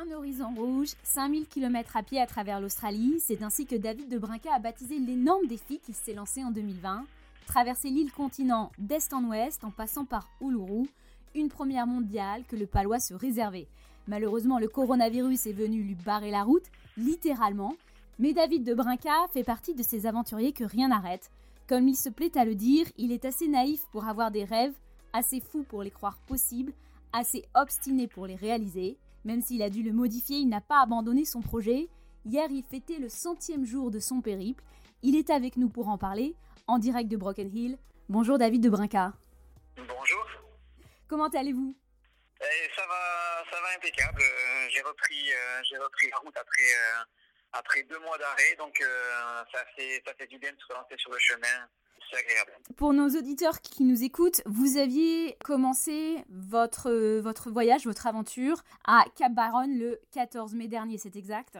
Un 0.00 0.12
horizon 0.12 0.54
rouge, 0.54 0.94
5000 1.02 1.48
km 1.48 1.96
à 1.96 2.04
pied 2.04 2.20
à 2.20 2.26
travers 2.26 2.60
l'Australie, 2.60 3.18
c'est 3.18 3.42
ainsi 3.42 3.66
que 3.66 3.74
David 3.74 4.08
de 4.08 4.16
Brinca 4.16 4.54
a 4.54 4.60
baptisé 4.60 4.96
l'énorme 4.96 5.48
défi 5.48 5.80
qu'il 5.80 5.96
s'est 5.96 6.14
lancé 6.14 6.44
en 6.44 6.52
2020. 6.52 7.04
Traverser 7.48 7.90
l'île 7.90 8.12
continent 8.12 8.70
d'est 8.78 9.12
en 9.12 9.24
ouest 9.24 9.64
en 9.64 9.72
passant 9.72 10.04
par 10.04 10.28
Uluru, 10.40 10.88
une 11.34 11.48
première 11.48 11.88
mondiale 11.88 12.44
que 12.46 12.54
le 12.54 12.66
palois 12.66 13.00
se 13.00 13.12
réservait. 13.12 13.66
Malheureusement, 14.06 14.60
le 14.60 14.68
coronavirus 14.68 15.46
est 15.46 15.52
venu 15.52 15.82
lui 15.82 15.96
barrer 15.96 16.30
la 16.30 16.44
route, 16.44 16.70
littéralement, 16.96 17.74
mais 18.20 18.32
David 18.32 18.62
de 18.62 18.74
Brinca 18.74 19.26
fait 19.32 19.42
partie 19.42 19.74
de 19.74 19.82
ces 19.82 20.06
aventuriers 20.06 20.52
que 20.52 20.62
rien 20.62 20.88
n'arrête. 20.88 21.28
Comme 21.66 21.88
il 21.88 21.96
se 21.96 22.08
plaît 22.08 22.38
à 22.38 22.44
le 22.44 22.54
dire, 22.54 22.86
il 22.98 23.10
est 23.10 23.24
assez 23.24 23.48
naïf 23.48 23.80
pour 23.90 24.06
avoir 24.06 24.30
des 24.30 24.44
rêves, 24.44 24.74
assez 25.12 25.40
fou 25.40 25.64
pour 25.68 25.82
les 25.82 25.90
croire 25.90 26.18
possibles, 26.28 26.72
assez 27.12 27.44
obstiné 27.56 28.06
pour 28.06 28.28
les 28.28 28.36
réaliser. 28.36 28.96
Même 29.24 29.42
s'il 29.42 29.62
a 29.62 29.70
dû 29.70 29.82
le 29.82 29.92
modifier, 29.92 30.38
il 30.38 30.48
n'a 30.48 30.60
pas 30.60 30.82
abandonné 30.82 31.24
son 31.24 31.40
projet. 31.40 31.88
Hier, 32.24 32.48
il 32.50 32.62
fêtait 32.62 32.98
le 32.98 33.08
centième 33.08 33.64
jour 33.64 33.90
de 33.90 33.98
son 33.98 34.20
périple. 34.20 34.64
Il 35.02 35.16
est 35.16 35.30
avec 35.30 35.56
nous 35.56 35.68
pour 35.68 35.88
en 35.88 35.98
parler, 35.98 36.34
en 36.66 36.78
direct 36.78 37.10
de 37.10 37.16
Broken 37.16 37.54
Hill. 37.54 37.78
Bonjour 38.08 38.38
David 38.38 38.62
de 38.62 38.70
Brinca. 38.70 39.12
Bonjour. 39.76 40.26
Comment 41.08 41.28
allez-vous? 41.28 41.74
Eh, 42.40 42.70
ça, 42.74 42.86
va, 42.86 43.44
ça 43.50 43.60
va 43.60 43.68
impeccable. 43.76 44.22
Euh, 44.22 44.68
j'ai 44.70 44.82
repris, 44.82 45.32
euh, 45.32 45.62
j'ai 45.68 45.78
repris 45.78 46.08
la 46.10 46.18
route 46.18 46.36
après, 46.36 46.62
euh, 46.62 47.04
après 47.52 47.82
deux 47.84 47.98
mois 47.98 48.16
d'arrêt, 48.18 48.54
donc 48.58 48.78
ça, 49.52 49.64
fait, 49.76 50.02
ça 50.06 50.14
fait 50.14 50.26
du 50.26 50.38
bien 50.38 50.52
de 50.52 50.58
se 50.60 50.66
relancer 50.66 50.96
sur 50.98 51.10
le 51.10 51.18
chemin. 51.18 51.68
C'est 52.10 52.18
agréable. 52.18 52.52
Pour 52.76 52.92
nos 52.92 53.08
auditeurs 53.08 53.60
qui 53.60 53.84
nous 53.84 54.02
écoutent, 54.02 54.40
vous 54.46 54.76
aviez 54.78 55.36
commencé 55.44 56.24
votre, 56.28 57.18
votre 57.20 57.50
voyage, 57.50 57.84
votre 57.84 58.06
aventure 58.06 58.62
à 58.86 59.04
Cap 59.16 59.32
Byron 59.32 59.78
le 59.78 60.00
14 60.12 60.54
mai 60.54 60.68
dernier, 60.68 60.98
c'est 60.98 61.16
exact? 61.16 61.58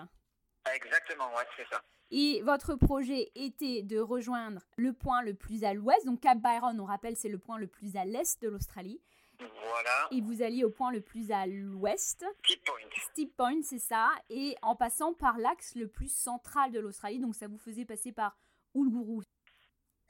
Exactement, 0.75 1.29
ouais, 1.37 1.45
c'est 1.57 1.67
ça. 1.71 1.83
Et 2.11 2.41
votre 2.43 2.75
projet 2.75 3.31
était 3.35 3.83
de 3.83 3.99
rejoindre 3.99 4.63
le 4.77 4.93
point 4.95 5.23
le 5.23 5.35
plus 5.35 5.65
à 5.65 5.75
l'ouest, 5.75 6.07
donc 6.07 6.21
Cap 6.21 6.39
Byron, 6.39 6.81
on 6.81 6.85
rappelle, 6.85 7.17
c'est 7.17 7.29
le 7.29 7.39
point 7.39 7.59
le 7.59 7.67
plus 7.67 7.97
à 7.97 8.05
l'est 8.05 8.41
de 8.41 8.49
l'Australie. 8.49 9.01
Voilà. 9.39 10.09
Et 10.11 10.21
vous 10.21 10.43
alliez 10.43 10.65
au 10.65 10.71
point 10.71 10.91
le 10.91 11.01
plus 11.01 11.31
à 11.31 11.47
l'ouest. 11.47 12.25
Steep 12.45 12.65
Point. 12.65 12.75
Steep 13.13 13.37
Point, 13.37 13.63
c'est 13.63 13.79
ça. 13.79 14.11
Et 14.31 14.57
en 14.63 14.75
passant 14.75 15.13
par 15.15 15.39
l'axe 15.39 15.75
le 15.77 15.87
plus 15.87 16.13
central 16.13 16.73
de 16.73 16.81
l'Australie, 16.81 17.21
donc 17.21 17.35
ça 17.35 17.47
vous 17.47 17.59
faisait 17.59 17.85
passer 17.85 18.11
par 18.11 18.37
Uluru. 18.75 19.23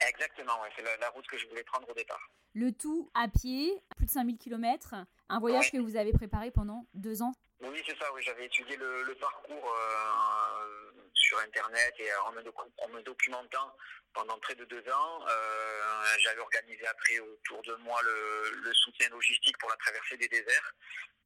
Exactement, 0.07 0.61
ouais, 0.61 0.69
c'est 0.75 0.83
la, 0.99 1.09
route 1.09 1.27
que 1.27 1.37
je 1.37 1.47
voulais 1.47 1.63
prendre 1.63 1.89
au 1.89 1.93
départ. 1.93 2.29
Le 2.53 2.71
tout 2.71 3.09
à 3.13 3.27
pied, 3.27 3.81
plus 3.97 4.05
de 4.05 4.11
5000 4.11 4.37
km, 4.37 4.95
un 5.27 5.39
voyage 5.39 5.71
que 5.71 5.77
vous 5.77 5.97
avez 5.97 6.13
préparé 6.13 6.51
pendant 6.51 6.85
deux 6.93 7.21
ans? 7.21 7.33
Oui, 7.61 7.83
c'est 7.85 7.97
ça, 7.97 8.05
oui, 8.13 8.21
j'avais 8.23 8.45
étudié 8.45 8.77
le, 8.77 9.15
parcours 9.19 9.75
euh, 9.75 10.91
sur 11.13 11.37
Internet 11.39 11.93
et 11.99 12.09
en 12.25 12.31
me, 12.31 13.01
documentant 13.01 13.75
pendant 14.13 14.39
près 14.39 14.55
de 14.55 14.63
deux 14.65 14.83
ans. 14.89 15.27
Euh, 15.27 16.17
j'avais 16.19 16.39
organisé 16.39 16.87
après 16.87 17.19
autour 17.19 17.61
de 17.63 17.75
moi 17.83 17.99
le, 18.03 18.73
soutien 18.73 19.09
logistique 19.09 19.57
pour 19.57 19.69
la 19.69 19.75
traversée 19.75 20.15
des 20.15 20.29
déserts. 20.29 20.73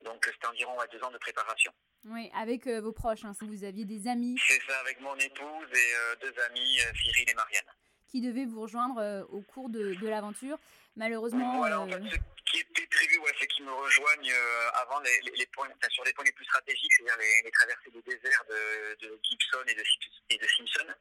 Donc 0.02 0.26
c'était 0.26 0.48
environ 0.48 0.76
deux 0.92 1.04
ans 1.04 1.12
de 1.12 1.20
préparation. 1.20 1.72
Oui, 2.06 2.32
avec 2.36 2.66
euh, 2.66 2.82
vos 2.82 2.92
proches, 2.92 3.24
hein, 3.24 3.34
si 3.34 3.48
vous 3.48 3.64
aviez 3.64 3.86
des 3.86 4.08
amis. 4.08 4.36
C'est 4.48 4.62
ça, 4.64 4.80
avec 4.80 5.00
mon 5.00 5.16
épouse 5.16 5.68
et 5.72 6.18
deux 6.20 6.34
amis, 6.50 6.80
Cyril 6.96 7.30
et 7.30 7.36
Marianne 7.36 7.72
qui 8.14 8.22
devait 8.22 8.46
vous 8.46 8.62
rejoindre 8.62 9.02
euh, 9.02 9.26
au 9.34 9.42
cours 9.42 9.70
de, 9.70 9.98
l'aventure. 10.06 10.60
Malheureusement. 10.96 11.58
Voilà, 11.58 11.82
en 11.82 11.88
fait, 11.88 11.96
euh, 11.96 12.10
ce 12.14 12.52
qui 12.52 12.60
était 12.60 12.86
prévu, 12.86 13.18
c'est 13.40 13.48
qu'ils 13.48 13.66
me 13.66 13.74
rejoignent 13.74 14.32
euh, 14.32 14.82
avant 14.86 15.00
les, 15.00 15.48
points, 15.48 15.68
sur 15.90 16.04
les 16.04 16.14
points 16.14 16.24
les 16.24 16.32
plus 16.32 16.46
stratégiques, 16.46 16.94
c'est-à-dire 16.94 17.18
les, 17.18 17.50
traversées 17.50 17.90
des 17.90 18.04
déserts 18.04 18.46
de, 18.48 19.20
Gibson 19.24 19.66
et 19.66 19.74
de, 19.74 19.84
et 20.30 20.38
de, 20.38 20.46
Simpson. 20.46 20.94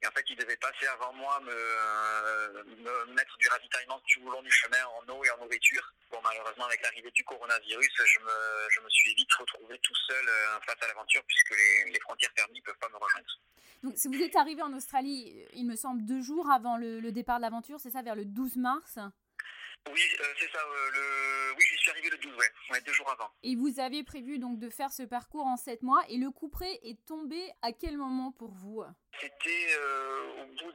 Et 0.00 0.06
en 0.06 0.10
fait, 0.12 0.24
ils 0.30 0.36
devaient 0.36 0.56
passer 0.56 0.86
avant 0.86 1.12
moi, 1.12 1.38
me, 1.40 3.12
mettre 3.12 3.36
du 3.36 3.46
ravitaillement 3.48 4.00
tout 4.08 4.26
au 4.26 4.30
long 4.30 4.42
du 4.42 4.50
chemin 4.50 4.82
en 4.96 5.12
eau 5.12 5.22
et 5.22 5.30
en 5.32 5.44
nourriture. 5.44 5.92
Bon, 6.10 6.20
malheureusement, 6.24 6.64
avec 6.64 6.80
l'arrivée 6.80 7.10
du 7.10 7.24
coronavirus, 7.24 7.92
je 8.06 8.20
me, 8.20 8.70
je 8.70 8.80
me 8.80 8.88
suis 8.88 9.14
vite 9.14 9.32
retrouvé 9.34 9.78
tout 9.80 9.96
seul 10.08 10.24
face 10.64 10.80
à 10.80 10.88
l'aventure 10.88 11.22
puisque 11.28 11.50
les, 11.50 11.90
les 11.90 12.00
frontières 12.00 12.32
fermées 12.34 12.56
ne 12.56 12.64
peuvent 12.64 12.80
pas 12.80 12.88
me 12.88 12.96
rejoindre. 12.96 13.38
Donc, 13.83 13.83
si 13.96 14.08
vous 14.08 14.20
êtes 14.22 14.36
arrivé 14.36 14.62
en 14.62 14.72
Australie, 14.72 15.32
euh, 15.36 15.48
il 15.54 15.66
me 15.66 15.76
semble, 15.76 16.04
deux 16.04 16.20
jours 16.20 16.50
avant 16.50 16.76
le, 16.76 17.10
départ 17.10 17.38
de 17.38 17.42
l'aventure, 17.42 17.80
c'est 17.80 17.90
ça, 17.90 18.02
vers 18.02 18.14
le 18.14 18.24
12 18.24 18.56
mars 18.56 18.98
Oui, 19.92 20.00
euh, 20.20 20.24
c'est 20.38 20.50
ça. 20.50 20.58
Euh, 20.58 20.90
le... 20.92 21.56
Oui, 21.56 21.64
j'y 21.70 21.78
suis 21.78 21.90
arrivé 21.90 22.10
le 22.10 22.18
12, 22.18 22.32
ouais. 22.36 22.80
deux 22.84 22.92
jours 22.92 23.10
avant. 23.10 23.30
Et 23.42 23.56
vous 23.56 23.80
aviez 23.80 24.04
prévu 24.04 24.38
donc 24.38 24.58
de 24.58 24.70
faire 24.70 24.92
ce 24.92 25.02
parcours 25.02 25.46
en 25.46 25.56
sept 25.56 25.82
mois, 25.82 26.02
et 26.08 26.16
le 26.16 26.30
coup 26.30 26.48
près 26.48 26.80
est 26.82 27.04
tombé 27.06 27.50
à 27.62 27.72
quel 27.72 27.96
moment 27.96 28.32
pour 28.32 28.52
vous? 28.52 28.82
C'était 29.20 29.66
euh, 29.76 30.42
au 30.42 30.46
bout 30.46 30.72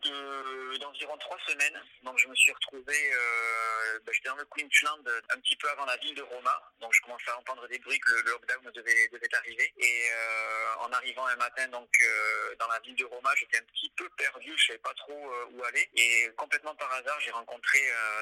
d'environ 0.79 1.17
trois 1.17 1.37
semaines. 1.47 1.81
Donc 2.03 2.17
je 2.19 2.27
me 2.27 2.35
suis 2.35 2.51
retrouvé, 2.51 3.11
euh, 3.13 3.99
bah, 4.05 4.11
j'étais 4.13 4.29
dans 4.29 4.35
le 4.35 4.45
Queensland 4.45 5.03
un 5.29 5.39
petit 5.39 5.55
peu 5.55 5.69
avant 5.69 5.85
la 5.85 5.97
ville 5.97 6.15
de 6.15 6.21
Roma. 6.21 6.61
Donc 6.79 6.93
je 6.93 7.01
commençais 7.01 7.29
à 7.31 7.37
entendre 7.37 7.67
des 7.67 7.79
bruits 7.79 7.99
que 7.99 8.11
le, 8.11 8.21
lockdown 8.31 8.71
devait, 8.73 9.09
arriver. 9.33 9.73
Et 9.77 10.09
euh, 10.11 10.75
en 10.79 10.91
arrivant 10.91 11.25
un 11.27 11.35
matin 11.35 11.67
donc 11.67 11.89
dans 12.59 12.67
la 12.67 12.79
ville 12.79 12.95
de 12.95 13.05
Roma, 13.05 13.29
j'étais 13.35 13.57
un 13.57 13.63
petit 13.73 13.91
peu 13.95 14.09
perdu, 14.17 14.53
je 14.57 14.67
savais 14.67 14.79
pas 14.79 14.93
trop 14.93 15.31
où 15.51 15.63
aller. 15.63 15.89
Et 15.95 16.29
complètement 16.37 16.75
par 16.75 16.91
hasard, 16.93 17.19
j'ai 17.19 17.31
rencontré 17.31 17.79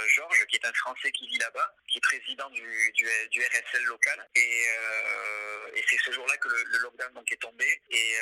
Georges, 0.07 0.45
qui 0.47 0.55
est 0.55 0.65
un 0.65 0.73
Français 0.73 1.11
qui 1.11 1.27
vit 1.27 1.37
là-bas, 1.37 1.73
qui 1.87 1.97
est 1.97 2.01
président 2.01 2.49
du, 2.49 2.93
RSL 3.03 3.83
local. 3.83 4.29
Et, 4.35 4.65
et 5.75 5.83
c'est 5.87 5.97
ce 5.97 6.11
jour-là 6.11 6.37
que 6.37 6.49
le, 6.49 6.77
lockdown 6.79 7.13
donc 7.13 7.31
est 7.31 7.41
tombé. 7.41 7.81
Et 7.89 8.15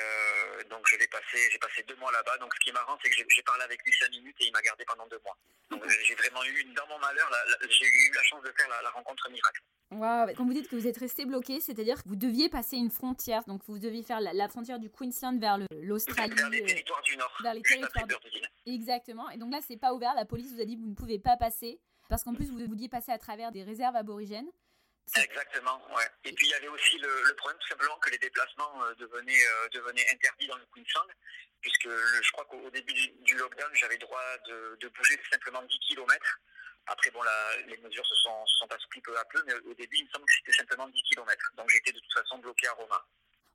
donc 0.70 0.88
je 0.88 0.98
l'ai 0.98 1.08
passé, 1.08 1.50
j'ai 1.52 1.60
passé 1.60 1.84
deux 1.88 1.96
mois 1.96 2.12
là-bas. 2.12 2.38
Donc 2.38 2.54
ce 2.56 2.60
qui 2.60 2.70
est 2.70 2.74
marrant, 2.74 2.98
c'est 3.02 3.10
que 3.10 3.16
j'ai 3.16 3.44
parlé 3.44 3.64
avec 3.64 3.82
lui 3.84 3.92
cinq 4.00 4.12
minutes 4.12 4.36
et 4.40 4.48
il 4.48 4.52
m'a 4.52 4.62
gardé 4.62 4.86
pendant 4.86 5.08
deux 5.08 5.20
mois. 5.24 5.38
Donc 5.70 5.86
euh, 5.86 5.90
j'ai 6.04 6.16
vraiment 6.16 6.44
eu, 6.46 6.64
dans 6.76 6.88
mon 6.88 7.00
malheur, 7.00 7.30
j'ai 7.70 7.86
eu 7.86 8.12
la 8.14 8.24
chance 8.24 8.44
de 8.44 8.52
faire 8.52 8.68
la, 8.70 8.90
rencontre 8.90 9.30
miracle. 9.30 9.62
Wow. 9.92 10.34
Quand 10.36 10.46
vous 10.46 10.54
dites 10.54 10.68
que 10.68 10.76
vous 10.76 10.88
êtes 10.88 10.98
resté 10.98 11.26
bloqué, 11.26 11.60
c'est-à-dire 11.60 12.04
que 12.04 12.10
vous 12.10 12.16
deviez 12.16 12.50
passer 12.50 12.76
une 12.78 12.92
frontière, 12.92 13.44
donc 13.46 13.62
vous 13.68 13.80
deviez 13.80 14.04
faire 14.04 14.20
la, 14.20 14.50
frontière 14.50 14.80
du 14.80 14.90
Queensland 14.90 15.40
vers 15.40 15.58
l'Australie. 15.82 16.36
Vers 16.36 16.50
les 16.50 16.64
territoires 16.64 17.02
du 17.04 17.18
Nord. 17.18 17.38
Vers 17.42 17.54
les 17.54 17.62
territoires 17.62 18.08
du... 18.08 18.16
Exactement. 18.66 19.30
Et 19.30 19.38
donc 19.38 19.52
là, 19.52 19.60
c'est 19.66 19.78
pas 19.78 19.94
ouvert. 19.94 20.14
La 20.16 20.26
police 20.26 20.52
vous 20.54 20.62
a 20.62 20.66
dit 20.66 20.76
que 20.76 20.82
vous 20.82 20.90
ne 20.90 20.96
pouvez 20.96 21.20
pas 21.20 21.38
passer 21.38 21.80
parce 22.10 22.24
qu'en 22.24 22.34
plus 22.34 22.50
vous 22.50 22.60
vouliez 22.68 22.90
passer 22.90 23.12
à 23.12 23.18
travers 23.18 23.52
des 23.52 23.64
réserves 23.64 23.96
aborigènes. 23.96 24.50
Exactement, 25.16 25.80
ouais. 25.96 26.08
Et 26.24 26.34
puis 26.34 26.48
il 26.48 26.50
y 26.50 26.54
avait 26.56 26.68
aussi 26.68 26.98
le, 26.98 27.36
problème 27.36 27.60
tout 27.60 27.68
simplement 27.68 27.96
que 27.98 28.10
les 28.10 28.18
déplacements 28.18 28.84
euh, 28.84 28.96
devenaient, 28.96 29.34
euh, 29.34 29.70
devenaient 29.70 30.06
interdits 30.12 30.48
dans 30.48 30.58
le 30.58 30.66
Queensland 30.74 31.08
puisque 31.66 31.90
je 31.90 32.32
crois 32.32 32.46
qu'au 32.46 32.70
début 32.70 32.94
du, 32.94 33.36
lockdown, 33.36 33.72
j'avais 33.74 33.98
droit 33.98 34.22
de, 34.48 34.88
bouger 34.90 35.20
simplement 35.32 35.64
10 35.64 35.80
km. 35.90 36.40
Après, 36.86 37.10
bon, 37.10 37.22
les 37.66 37.78
mesures 37.78 38.06
se 38.06 38.16
sont, 38.16 38.46
se 38.46 38.58
sont 38.58 38.68
peu 39.04 39.18
à 39.18 39.26
peu, 39.26 39.44
mais 39.48 39.54
au 39.56 39.74
début, 39.74 39.98
il 39.98 40.06
me 40.06 40.10
semble 40.12 40.26
que 40.26 40.34
c'était 40.38 40.58
simplement 40.58 40.88
10 40.88 41.02
km. 41.10 41.52
Donc 41.58 41.68
j'étais 41.72 41.92
de 41.92 42.00
toute 42.00 42.14
façon 42.14 42.38
bloqué 42.38 42.68
à 42.68 42.74
Roma. 42.74 43.04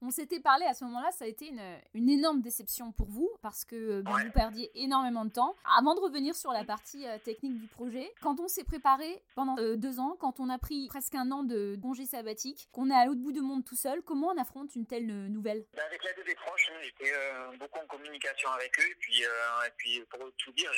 On 0.02 0.10
s'était 0.10 0.40
parlé 0.40 0.64
à 0.64 0.72
ce 0.72 0.82
moment-là, 0.84 1.10
ça 1.10 1.26
a 1.26 1.28
été 1.28 1.52
une, 1.94 2.08
énorme 2.08 2.40
déception 2.40 2.90
pour 2.92 3.08
vous 3.08 3.30
parce 3.42 3.66
que 3.66 4.00
vous 4.00 4.30
perdiez 4.32 4.70
énormément 4.74 5.26
de 5.26 5.30
temps. 5.30 5.54
Avant 5.76 5.94
de 5.94 6.00
revenir 6.00 6.34
sur 6.34 6.52
la 6.52 6.64
partie 6.64 7.06
euh, 7.06 7.18
technique 7.18 7.58
du 7.60 7.66
projet, 7.66 8.10
quand 8.22 8.40
on 8.40 8.48
s'est 8.48 8.64
préparé 8.64 9.22
pendant 9.34 9.58
euh, 9.58 9.76
deux 9.76 10.00
ans, 10.00 10.16
quand 10.18 10.40
on 10.40 10.48
a 10.48 10.58
pris 10.58 10.88
presque 10.88 11.14
un 11.14 11.30
an 11.30 11.42
de 11.42 11.78
congé 11.82 12.06
sabbatique, 12.06 12.70
qu'on 12.72 12.88
est 12.88 12.94
à 12.94 13.04
l'autre 13.04 13.20
bout 13.20 13.32
du 13.32 13.42
monde 13.42 13.62
tout 13.62 13.76
seul, 13.76 14.00
comment 14.00 14.28
on 14.28 14.40
affronte 14.40 14.74
une 14.74 14.86
telle 14.86 15.10
euh, 15.10 15.28
nouvelle? 15.28 15.66
Ben, 15.74 15.84
Avec 15.84 16.02
l'aide 16.02 16.24
des 16.24 16.34
proches, 16.34 16.70
hein, 16.72 16.80
j'étais 16.82 17.12
beaucoup 17.58 17.78
en 17.78 17.86
communication 17.86 18.50
avec 18.52 18.78
eux. 18.80 18.90
Et 18.90 18.94
puis, 19.00 19.20
et 19.20 19.70
puis 19.76 20.00
pour 20.08 20.20
tout 20.38 20.52
dire, 20.52 20.70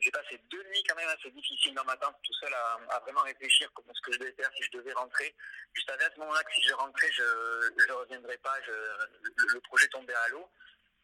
j'ai 0.00 0.10
passé 0.10 0.38
deux 0.50 0.62
nuits 0.64 0.82
quand 0.88 0.96
même 0.96 1.08
assez 1.08 1.30
difficiles 1.30 1.74
dans 1.74 1.84
ma 1.84 1.96
tente 1.96 2.16
tout 2.22 2.32
seul 2.34 2.52
à, 2.54 2.98
vraiment 3.00 3.20
réfléchir 3.20 3.70
comment 3.74 3.92
ce 3.94 4.00
que 4.02 4.12
je 4.12 4.18
devais 4.18 4.32
faire 4.32 4.50
si 4.56 4.62
je 4.64 4.78
devais 4.78 4.92
rentrer. 4.92 5.34
Je 5.72 5.82
savais 5.82 6.04
à 6.04 6.10
ce 6.14 6.20
moment-là 6.20 6.42
que 6.42 6.52
si 6.52 6.62
je 6.62 6.74
rentrais, 6.74 7.10
je 7.12 7.70
reviendrais 8.10 8.38
pas, 8.38 8.58
le, 8.66 9.60
projet 9.60 9.88
tombait 9.88 10.14
à 10.14 10.28
l'eau. 10.28 10.48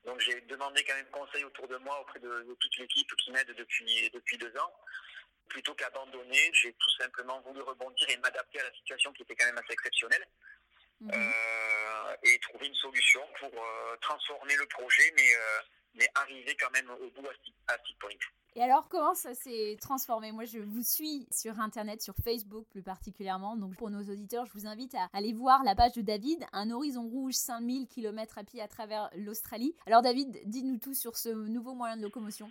Donc 0.04 0.20
j'ai 0.20 0.40
demandé 0.42 0.84
quand 0.84 0.94
même 0.94 1.10
conseil 1.10 1.44
autour 1.44 1.66
de 1.68 1.76
moi, 1.78 2.00
auprès 2.00 2.20
de, 2.20 2.56
toute 2.60 2.76
l'équipe 2.78 3.14
qui 3.16 3.30
m'aide 3.32 3.52
depuis, 3.56 4.10
depuis 4.10 4.38
deux 4.38 4.56
ans. 4.58 4.72
Plutôt 5.48 5.74
qu'abandonner, 5.74 6.50
j'ai 6.52 6.72
tout 6.72 6.90
simplement 6.98 7.40
voulu 7.40 7.60
rebondir 7.62 8.08
et 8.10 8.16
m'adapter 8.18 8.60
à 8.60 8.64
la 8.64 8.72
situation 8.72 9.12
qui 9.12 9.22
était 9.22 9.36
quand 9.36 9.46
même 9.46 9.58
assez 9.58 9.72
exceptionnelle. 9.72 10.26
Mhm. 11.00 11.10
Euh, 11.12 12.16
et 12.22 12.38
trouver 12.40 12.66
une 12.66 12.74
solution 12.74 13.20
pour 13.38 13.52
euh, 13.52 13.96
transformer 14.00 14.56
le 14.56 14.66
projet, 14.66 15.12
mais, 15.14 15.34
euh, 15.34 15.60
mais 15.94 16.08
arriver 16.14 16.56
quand 16.56 16.70
même 16.70 16.88
au 16.90 17.10
bout 17.10 17.28
à, 17.68 17.74
à 17.74 17.78
Point. 18.00 18.10
Et 18.58 18.62
alors, 18.62 18.88
comment 18.88 19.14
ça 19.14 19.34
s'est 19.34 19.76
transformé? 19.82 20.32
Moi, 20.32 20.46
je 20.46 20.58
vous 20.58 20.82
suis 20.82 21.28
sur 21.30 21.60
Internet, 21.60 22.00
sur 22.00 22.14
Facebook 22.24 22.66
plus 22.70 22.82
particulièrement. 22.82 23.54
Donc, 23.54 23.76
pour 23.76 23.90
nos 23.90 24.00
auditeurs, 24.00 24.46
je 24.46 24.52
vous 24.54 24.66
invite 24.66 24.94
à 24.94 25.10
aller 25.12 25.34
voir 25.34 25.62
la 25.62 25.74
page 25.74 25.92
de 25.92 26.00
David, 26.00 26.42
Un 26.54 26.70
horizon 26.70 27.06
rouge 27.06 27.34
5000 27.34 27.86
km 27.86 28.38
à 28.38 28.44
pied 28.44 28.62
à 28.62 28.66
travers 28.66 29.10
l'Australie. 29.14 29.76
Alors, 29.84 30.00
David, 30.00 30.40
dites-nous 30.46 30.78
tout 30.78 30.94
sur 30.94 31.18
ce 31.18 31.28
nouveau 31.28 31.74
moyen 31.74 31.98
de 31.98 32.02
locomotion. 32.02 32.50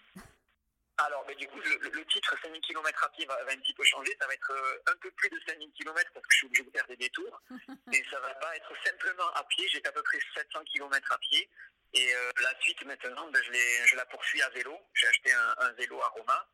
alors, 0.99 1.25
mais 1.27 1.33
du 1.33 1.47
coup, 1.47 1.57
le, 1.59 2.05
titre 2.05 2.35
5000 2.39 2.61
km 2.61 3.03
à 3.03 3.09
pied 3.09 3.25
va, 3.25 3.39
un 3.41 3.57
petit 3.57 3.73
peu 3.73 3.83
changer. 3.83 4.15
Ça 4.21 4.27
va 4.27 4.35
être 4.35 4.51
euh, 4.51 4.91
un 4.93 4.95
peu 4.97 5.09
plus 5.09 5.31
de 5.31 5.39
5000 5.47 5.71
km 5.71 6.11
parce 6.13 6.23
que 6.27 6.31
je 6.31 6.37
suis 6.37 6.45
obligé 6.45 6.63
de 6.65 6.69
faire 6.69 6.85
des 6.85 6.97
détours. 6.97 7.41
Et 7.91 8.03
ça 8.11 8.19
va 8.19 8.35
pas 8.35 8.55
être 8.55 8.71
simplement 8.85 9.27
à 9.33 9.43
pied. 9.45 9.67
J'ai 9.69 9.83
à 9.83 9.91
peu 9.91 10.03
près 10.03 10.19
700 10.35 10.59
km 10.65 11.11
à 11.11 11.17
pied. 11.17 11.49
Et 11.95 12.13
euh, 12.13 12.31
la 12.41 12.53
suite, 12.59 12.83
maintenant, 12.85 13.29
ben, 13.31 13.41
je, 13.41 13.95
la 13.95 14.05
poursuis 14.05 14.41
à 14.41 14.49
vélo. 14.49 14.77
J'ai 14.93 15.07
acheté 15.07 15.31
un, 15.31 15.71
vélo 15.73 16.01
à 16.01 16.09
Roma. 16.09 16.47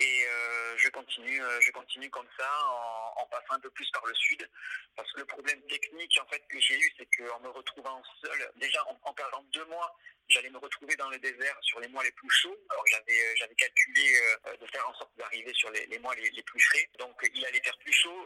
Et 0.00 0.24
euh, 0.26 0.76
je 0.78 0.88
continue, 0.88 1.40
euh, 1.40 1.60
je 1.60 1.70
continue 1.70 2.10
comme 2.10 2.26
ça 2.36 2.50
en, 3.16 3.26
passant 3.26 3.54
un 3.54 3.60
peu 3.60 3.70
plus 3.70 3.88
par 3.92 4.04
le 4.06 4.14
sud, 4.14 4.50
parce 4.96 5.10
que 5.12 5.20
le 5.20 5.26
problème 5.26 5.62
technique 5.66 6.18
en 6.20 6.26
fait 6.26 6.42
que 6.48 6.58
j'ai 6.60 6.76
eu, 6.76 6.92
c'est 6.98 7.06
qu'en 7.16 7.38
me 7.40 7.48
retrouvant 7.48 8.02
seul, 8.20 8.52
déjà 8.56 8.84
en, 8.88 8.98
en 9.04 9.14
perdant 9.14 9.42
deux 9.52 9.64
mois, 9.66 9.96
j'allais 10.26 10.50
me 10.50 10.58
retrouver 10.58 10.96
dans 10.96 11.08
le 11.10 11.18
désert 11.18 11.56
sur 11.62 11.78
les 11.78 11.86
mois 11.88 12.02
les 12.02 12.10
plus 12.10 12.30
chauds. 12.30 12.58
Alors 12.70 12.84
j'avais 12.88 13.54
calculé 13.54 14.20
de 14.60 14.66
faire 14.66 14.88
en 14.88 14.94
sorte 14.94 15.16
d'arriver 15.16 15.52
sur 15.54 15.70
les, 15.70 15.98
mois 16.00 16.14
les, 16.16 16.42
plus 16.42 16.60
frais. 16.60 16.90
Donc 16.98 17.16
il 17.32 17.46
allait 17.46 17.62
faire 17.62 17.78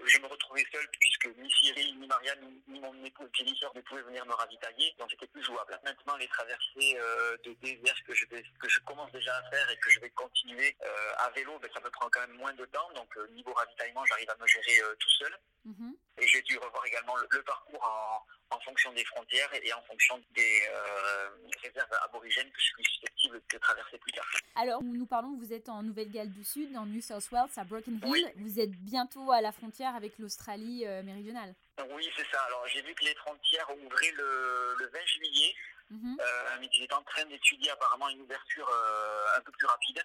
Je 0.05 0.19
me 0.21 0.27
retrouvais 0.27 0.65
seul 0.73 0.87
puisque 0.99 1.27
ni 1.37 1.51
Cyril, 1.51 1.99
ni 2.01 2.07
Marianne, 2.07 2.61
ni, 2.67 2.81
mon 2.81 2.93
épouse 3.05 3.29
Jennifer 3.33 3.71
ne 3.75 3.81
pouvaient 3.83 4.03
venir 4.03 4.25
me 4.27 4.33
ravitailler. 4.33 4.95
Donc 4.99 5.11
c'était 5.11 5.27
plus 5.27 5.43
jouable. 5.43 5.79
Maintenant 5.85 6.17
les 6.17 6.29
traversées 6.29 6.97
euh, 6.97 7.37
de 7.45 7.53
désert 7.55 7.97
que 8.05 8.15
je 8.15 8.79
commence 8.81 9.13
déjà 9.13 9.37
à 9.37 9.51
faire 9.51 9.71
et 9.71 9.77
que 9.79 9.91
je 9.91 10.01
vais 10.01 10.11
continuer 10.11 10.77
à 11.19 11.31
vélo, 11.31 11.59
ben, 11.61 11.71
ça 11.73 11.81
me 11.81 11.91
prend 11.91 12.09
quand 12.11 12.21
même 12.21 12.37
moins 12.37 12.53
de 12.55 12.65
temps. 12.67 12.91
Donc 12.95 13.15
niveau 13.31 13.53
ravitaillement, 13.53 14.05
j'arrive 14.07 14.31
à 14.31 14.37
me 14.37 14.47
gérer 14.47 14.81
tout 14.99 15.11
seul. 15.11 15.39
Mm-hmm. 15.67 16.08
Et 16.21 16.27
j'ai 16.27 16.43
dû 16.43 16.59
revoir 16.59 16.85
également 16.87 17.17
le, 17.17 17.27
le 17.31 17.43
parcours 17.43 17.85
en 17.85 18.27
en 18.51 18.59
fonction 18.61 18.93
des 18.93 19.05
frontières 19.05 19.51
et 19.63 19.73
en 19.73 19.83
fonction 19.83 20.21
des 20.35 20.63
euh, 20.71 21.29
réserves 21.63 21.93
aborigènes 22.05 22.51
que 22.51 22.61
je 22.61 22.65
suis 22.65 22.85
susceptible 22.85 23.43
de 23.53 23.59
traverser 23.59 23.99
plus 23.99 24.13
tard. 24.13 24.27
Alors, 24.57 24.83
nous 24.83 25.07
parlons, 25.07 25.37
vous 25.37 25.53
êtes 25.53 25.69
en 25.69 25.83
Nouvelle-Galles 25.83 26.31
du 26.31 26.45
Sud, 26.45 26.75
en 26.77 26.87
New 26.87 27.01
South 27.01 27.31
Wales, 27.31 27.51
à 27.57 27.65
Broken 27.65 28.01
Hill. 28.05 28.33
Vous 28.37 28.59
êtes 28.59 28.71
bientôt 28.71 29.31
à 29.33 29.41
la 29.41 29.53
frontière 29.53 29.95
avec 29.95 30.19
l'Australie 30.19 30.87
euh, 30.87 31.03
méridionale. 31.03 31.55
Oui, 31.95 32.09
c'est 32.17 32.27
ça. 32.31 32.41
Alors, 32.43 32.67
j'ai 32.69 32.83
vu 32.83 32.95
que 32.95 33.05
les 33.05 33.15
frontières 33.17 33.69
ouvraient 33.71 34.13
le, 34.13 34.75
le 34.79 34.87
20 34.87 34.99
juillet, 35.07 35.55
mm 35.91 36.17
euh, 36.21 36.57
mais 36.61 36.95
en 36.95 37.03
train 37.03 37.25
d'étudier 37.27 37.71
apparemment 37.71 38.09
une 38.09 38.23
ouverture 38.23 38.69
euh, 38.69 39.39
un 39.39 39.41
peu 39.43 39.53
plus 39.53 39.67
rapide. 39.67 40.03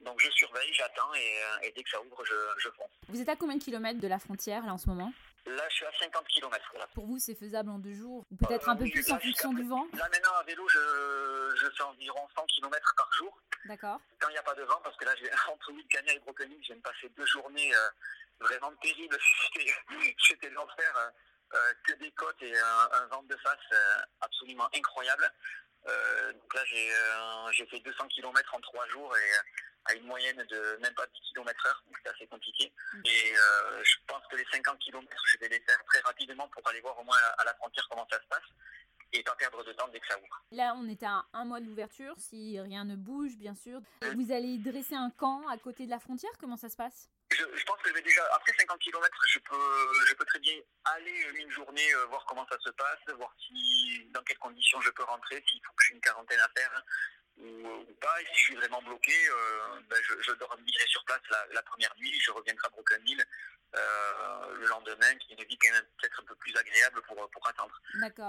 Donc 0.00 0.18
je 0.18 0.30
surveille, 0.30 0.72
j'attends 0.72 1.12
et, 1.14 1.66
et, 1.66 1.72
dès 1.72 1.82
que 1.82 1.90
ça 1.90 2.00
ouvre, 2.00 2.24
je, 2.24 2.34
je 2.58 2.70
fonce. 2.70 2.90
Vous 3.08 3.20
êtes 3.20 3.28
à 3.28 3.36
combien 3.36 3.56
de 3.56 3.62
kilomètres 3.62 4.00
de 4.00 4.08
la 4.08 4.18
frontière 4.18 4.64
là 4.64 4.72
en 4.72 4.78
ce 4.78 4.88
moment? 4.88 5.12
Là, 5.46 5.62
je 5.68 5.74
suis 5.74 5.86
à 5.86 5.92
50 5.98 6.26
km. 6.28 6.72
Pour 6.94 7.06
vous, 7.06 7.18
c'est 7.18 7.34
faisable 7.34 7.70
en 7.70 7.78
deux 7.78 7.94
jours 7.94 8.24
Ou 8.30 8.36
peut-être 8.36 8.68
euh, 8.68 8.72
un 8.72 8.76
peu 8.76 8.88
plus 8.88 9.10
en 9.10 9.18
fonction 9.18 9.52
du 9.52 9.64
vent? 9.64 9.86
Là, 9.94 10.08
maintenant, 10.12 10.34
à 10.38 10.42
vélo, 10.44 10.68
je, 10.68 11.54
je 11.56 11.70
fais 11.76 11.82
environ 11.82 12.26
100 12.36 12.46
km 12.46 12.94
par 12.96 13.12
jour. 13.12 13.38
D'accord. 13.64 14.00
Quand 14.18 14.28
il 14.28 14.32
n'y 14.32 14.38
a 14.38 14.42
pas 14.42 14.54
de 14.54 14.62
vent, 14.62 14.80
parce 14.82 14.96
que 14.96 15.04
là, 15.04 15.12
entre 15.52 15.72
Wilcania 15.72 16.14
et 16.14 16.20
viens 16.60 16.76
de 16.76 16.80
passer 16.80 17.08
deux 17.16 17.26
journées 17.26 17.74
euh, 17.74 17.88
vraiment 18.40 18.72
terribles. 18.82 19.18
C'était 20.18 20.50
l'enfer. 20.50 20.96
Euh, 20.96 21.10
euh, 21.52 21.72
que 21.84 21.92
des 21.94 22.12
côtes 22.12 22.40
et 22.42 22.56
un, 22.56 22.88
un 22.92 23.06
vent 23.06 23.24
de 23.24 23.36
face 23.38 23.58
euh, 23.72 24.02
absolument 24.20 24.68
incroyable. 24.72 25.28
Euh, 25.86 26.32
donc 26.32 26.54
là, 26.54 26.64
j'ai 27.52 27.66
fait 27.66 27.80
200 27.80 28.08
km 28.08 28.54
en 28.54 28.60
trois 28.60 28.86
jours 28.88 29.16
et 29.16 29.30
à 29.86 29.94
une 29.94 30.04
moyenne 30.04 30.44
de 30.48 30.78
même 30.82 30.94
pas 30.94 31.06
10 31.06 31.12
km 31.32 31.66
heure, 31.66 31.82
donc 31.86 31.96
c'est 32.02 32.10
assez 32.10 32.26
compliqué. 32.26 32.72
Mm. 32.92 33.00
Et 33.04 33.32
euh, 33.34 33.84
je 33.84 33.96
pense 34.06 34.22
que 34.30 34.36
les 34.36 34.44
50 34.52 34.78
km, 34.78 35.08
je 35.26 35.38
vais 35.38 35.48
les 35.48 35.60
faire 35.60 35.82
très 35.86 36.00
rapidement 36.00 36.48
pour 36.48 36.66
aller 36.68 36.80
voir 36.80 36.98
au 36.98 37.04
moins 37.04 37.18
à 37.38 37.44
la 37.44 37.54
frontière 37.54 37.86
comment 37.88 38.06
ça 38.10 38.20
se 38.20 38.26
passe 38.26 38.44
et 39.12 39.22
pas 39.22 39.34
perdre 39.34 39.64
de 39.64 39.72
temps 39.72 39.88
dès 39.88 39.98
que 39.98 40.06
ça 40.06 40.18
ouvre. 40.18 40.42
Là, 40.52 40.74
on 40.76 40.88
est 40.88 41.02
à 41.02 41.24
un 41.32 41.44
mois 41.44 41.60
de 41.60 41.66
l'ouverture, 41.66 42.14
si 42.18 42.60
rien 42.60 42.84
ne 42.84 42.94
bouge, 42.94 43.36
bien 43.36 43.54
sûr. 43.54 43.80
Vous 44.14 44.30
allez 44.32 44.58
dresser 44.58 44.94
un 44.94 45.10
camp 45.10 45.48
à 45.48 45.58
côté 45.58 45.84
de 45.84 45.90
la 45.90 45.98
frontière 45.98 46.30
Comment 46.38 46.56
ça 46.56 46.68
se 46.68 46.76
passe? 46.76 47.10
Je, 47.32 47.44
je, 47.56 47.64
pense 47.64 47.80
que 47.82 48.00
déjà, 48.00 48.24
après 48.34 48.52
50 48.58 48.78
km, 48.80 49.08
je 49.28 49.38
peux, 49.38 50.06
je 50.06 50.14
peux 50.14 50.24
très 50.24 50.38
bien 50.40 50.54
aller 50.84 51.26
une 51.34 51.50
journée 51.50 51.94
euh, 51.94 52.06
voir 52.06 52.24
comment 52.26 52.46
ça 52.50 52.58
se 52.58 52.70
passe, 52.70 52.98
voir 53.16 53.34
si, 53.46 54.08
dans 54.12 54.22
quelles 54.22 54.38
conditions 54.38 54.80
je 54.80 54.90
peux 54.90 55.04
rentrer, 55.04 55.42
s'il 55.48 55.60
faut 55.64 55.72
que 55.74 55.84
j'ai 55.84 55.94
une 55.94 56.00
quarantaine 56.00 56.40
à 56.40 56.48
faire 56.56 56.84
ou, 57.38 57.94
pas. 58.00 58.20
Et 58.20 58.26
si 58.26 58.34
je 58.34 58.44
suis 58.44 58.56
vraiment 58.56 58.82
bloqué, 58.82 59.14
euh, 59.28 59.80
ben 59.88 59.98
je, 60.02 60.20
je, 60.20 60.32
dormirai 60.32 60.86
sur 60.86 61.04
place 61.04 61.22
la, 61.30 61.46
la, 61.52 61.62
première 61.62 61.94
nuit, 61.98 62.18
je 62.20 62.30
reviendrai 62.30 62.66
à 62.66 62.70
Broken 62.70 63.06
Hill 63.06 63.24
euh, 63.76 64.54
le 64.56 64.66
lendemain, 64.66 65.14
qui 65.16 65.32
est 65.32 65.36
une 65.36 65.48
vie 65.48 65.58
quand 65.58 65.70
même 65.70 65.86
peut-être 65.98 66.20
un 66.20 66.24
peu 66.24 66.34
plus 66.34 66.56
agréable 66.56 67.00
pour, 67.02 67.30
pour 67.30 67.46
attendre. 67.46 67.80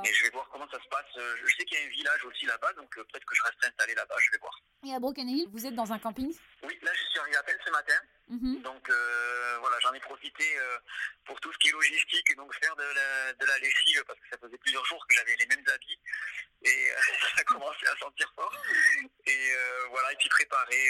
Et 0.06 0.13
je 0.13 0.24
vais 0.24 0.30
voir 0.30 0.48
comment 0.50 0.69
ça 0.69 0.77
se 0.81 0.88
passe. 0.88 1.06
Je 1.15 1.56
sais 1.56 1.65
qu'il 1.65 1.80
y 1.80 1.81
a 1.81 1.86
un 1.86 1.89
village 1.89 2.25
aussi 2.25 2.45
là-bas, 2.45 2.74
donc 2.74 2.95
euh, 2.98 3.03
peut-être 3.06 3.25
que 3.25 3.36
je 3.36 3.44
reste 3.44 3.65
installé 3.65 3.95
là-bas, 3.95 4.15
je 4.19 4.31
vais 4.31 4.38
voir. 4.38 4.62
Et 4.83 4.94
à 4.94 5.00
Broken 5.00 5.30
Hill, 5.30 5.48
vous 5.51 5.66
êtes 5.66 5.75
dans 5.75 5.92
un 5.92 6.00
camping 6.00 6.33
Oui, 6.63 6.78
là 6.81 6.92
je 6.94 7.10
suis 7.10 7.19
arrivé 7.19 7.38
à 7.38 7.44
peine 7.44 7.60
ce 7.66 7.72
matin. 7.72 8.00
-hmm. 8.31 8.62
Donc 8.62 8.89
euh, 8.89 9.57
voilà, 9.60 9.78
j'en 9.81 9.94
ai 9.94 10.00
profité 10.00 10.57
euh, 10.57 10.78
pour 11.25 11.39
tout 11.39 11.51
ce 11.54 11.57
qui 11.60 11.68
est 11.69 11.72
logistique, 11.72 12.36
donc 12.36 12.54
faire 12.56 12.75
de 12.75 12.83
la, 12.83 13.33
de 13.33 13.45
la 13.45 13.57
lessive, 13.60 14.04
parce 14.07 14.19
que 14.19 14.30
ça 14.31 14.38
faisait 14.38 14.57
plusieurs 14.57 14.86
jours 14.86 15.06
que 15.07 15.16
j'avais 15.16 15.36
les 15.36 15.45
mêmes 15.45 15.68
habits, 15.68 16.00
et 16.63 16.92
euh, 16.92 16.95
ça 17.36 17.42
a 17.42 17.44
commencé 17.44 17.86
à 17.88 17.95
sentir 17.98 18.31
fort. 18.36 18.56
Et 19.25 19.54
euh, 19.54 19.88
voilà, 19.89 20.13
et 20.13 20.16
puis 20.16 20.30
préparer 20.30 20.86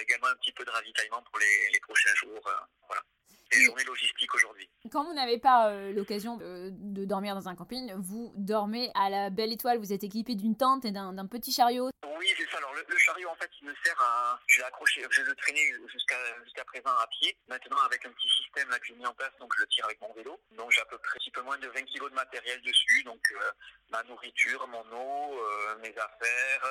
également 0.00 0.28
un 0.28 0.36
petit 0.36 0.52
peu 0.52 0.64
de 0.64 0.70
ravitaillement 0.70 1.22
pour 1.22 1.38
les, 1.38 1.70
les 1.70 1.80
prochains 1.80 2.14
jours. 2.14 2.42
voilà 2.88 3.02
des 3.52 3.62
journées 3.62 3.84
logistiques 3.84 4.34
aujourd'hui. 4.34 4.68
Quand 4.90 5.04
vous 5.04 5.14
n'avez 5.14 5.38
pas 5.38 5.70
euh, 5.70 5.92
l'occasion 5.92 6.36
de, 6.36 6.70
de, 6.72 7.04
dormir 7.04 7.34
dans 7.34 7.48
un 7.48 7.54
camping, 7.54 7.92
vous 7.96 8.32
dormez 8.36 8.90
à 8.94 9.10
la 9.10 9.30
belle 9.30 9.52
étoile, 9.52 9.78
vous 9.78 9.92
êtes 9.92 10.04
équipé 10.04 10.34
d'une 10.34 10.56
tente 10.56 10.84
et 10.84 10.90
d'un 10.90 11.26
petit 11.26 11.52
chariot 11.52 11.90
Oui, 12.18 12.26
c'est 12.36 12.48
ça. 12.50 12.58
Alors 12.58 12.74
le, 12.74 12.84
le, 12.88 12.98
chariot, 12.98 13.28
en 13.28 13.34
fait, 13.36 13.50
il 13.60 13.68
me 13.68 13.74
sert 13.84 14.00
à... 14.00 14.38
Je 14.46 14.58
l'ai 14.58 14.64
accroché, 14.64 15.02
je 15.10 15.22
le 15.22 15.34
traîner 15.34 15.72
jusqu'à 15.88 16.16
jusqu'à 16.44 16.64
présent 16.64 16.90
à 16.90 17.06
pied. 17.08 17.36
Maintenant, 17.48 17.78
avec 17.84 18.04
un 18.06 18.10
petit 18.10 18.28
système 18.28 18.68
là, 18.70 18.78
que 18.78 18.86
j'ai 18.86 18.94
mis 18.94 19.06
en 19.06 19.14
place, 19.14 19.32
donc 19.40 19.52
je 19.56 19.60
le 19.60 19.66
tire 19.68 19.84
avec 19.84 20.00
mon 20.00 20.12
vélo. 20.14 20.40
Donc 20.52 20.70
j'ai 20.70 20.80
à 20.80 20.86
peu 20.86 20.98
près 20.98 21.16
un 21.16 21.18
petit 21.18 21.30
peu 21.30 21.42
moins 21.42 21.58
de 21.58 21.68
20 21.68 21.82
kg 21.82 22.10
de 22.10 22.14
matériel 22.14 22.60
dessus. 22.62 23.02
Donc 23.04 23.20
euh, 23.32 23.50
ma 23.90 24.02
nourriture, 24.04 24.66
mon 24.68 24.84
eau, 24.92 25.38
euh, 25.38 25.76
mes 25.82 25.94
affaires, 25.96 26.64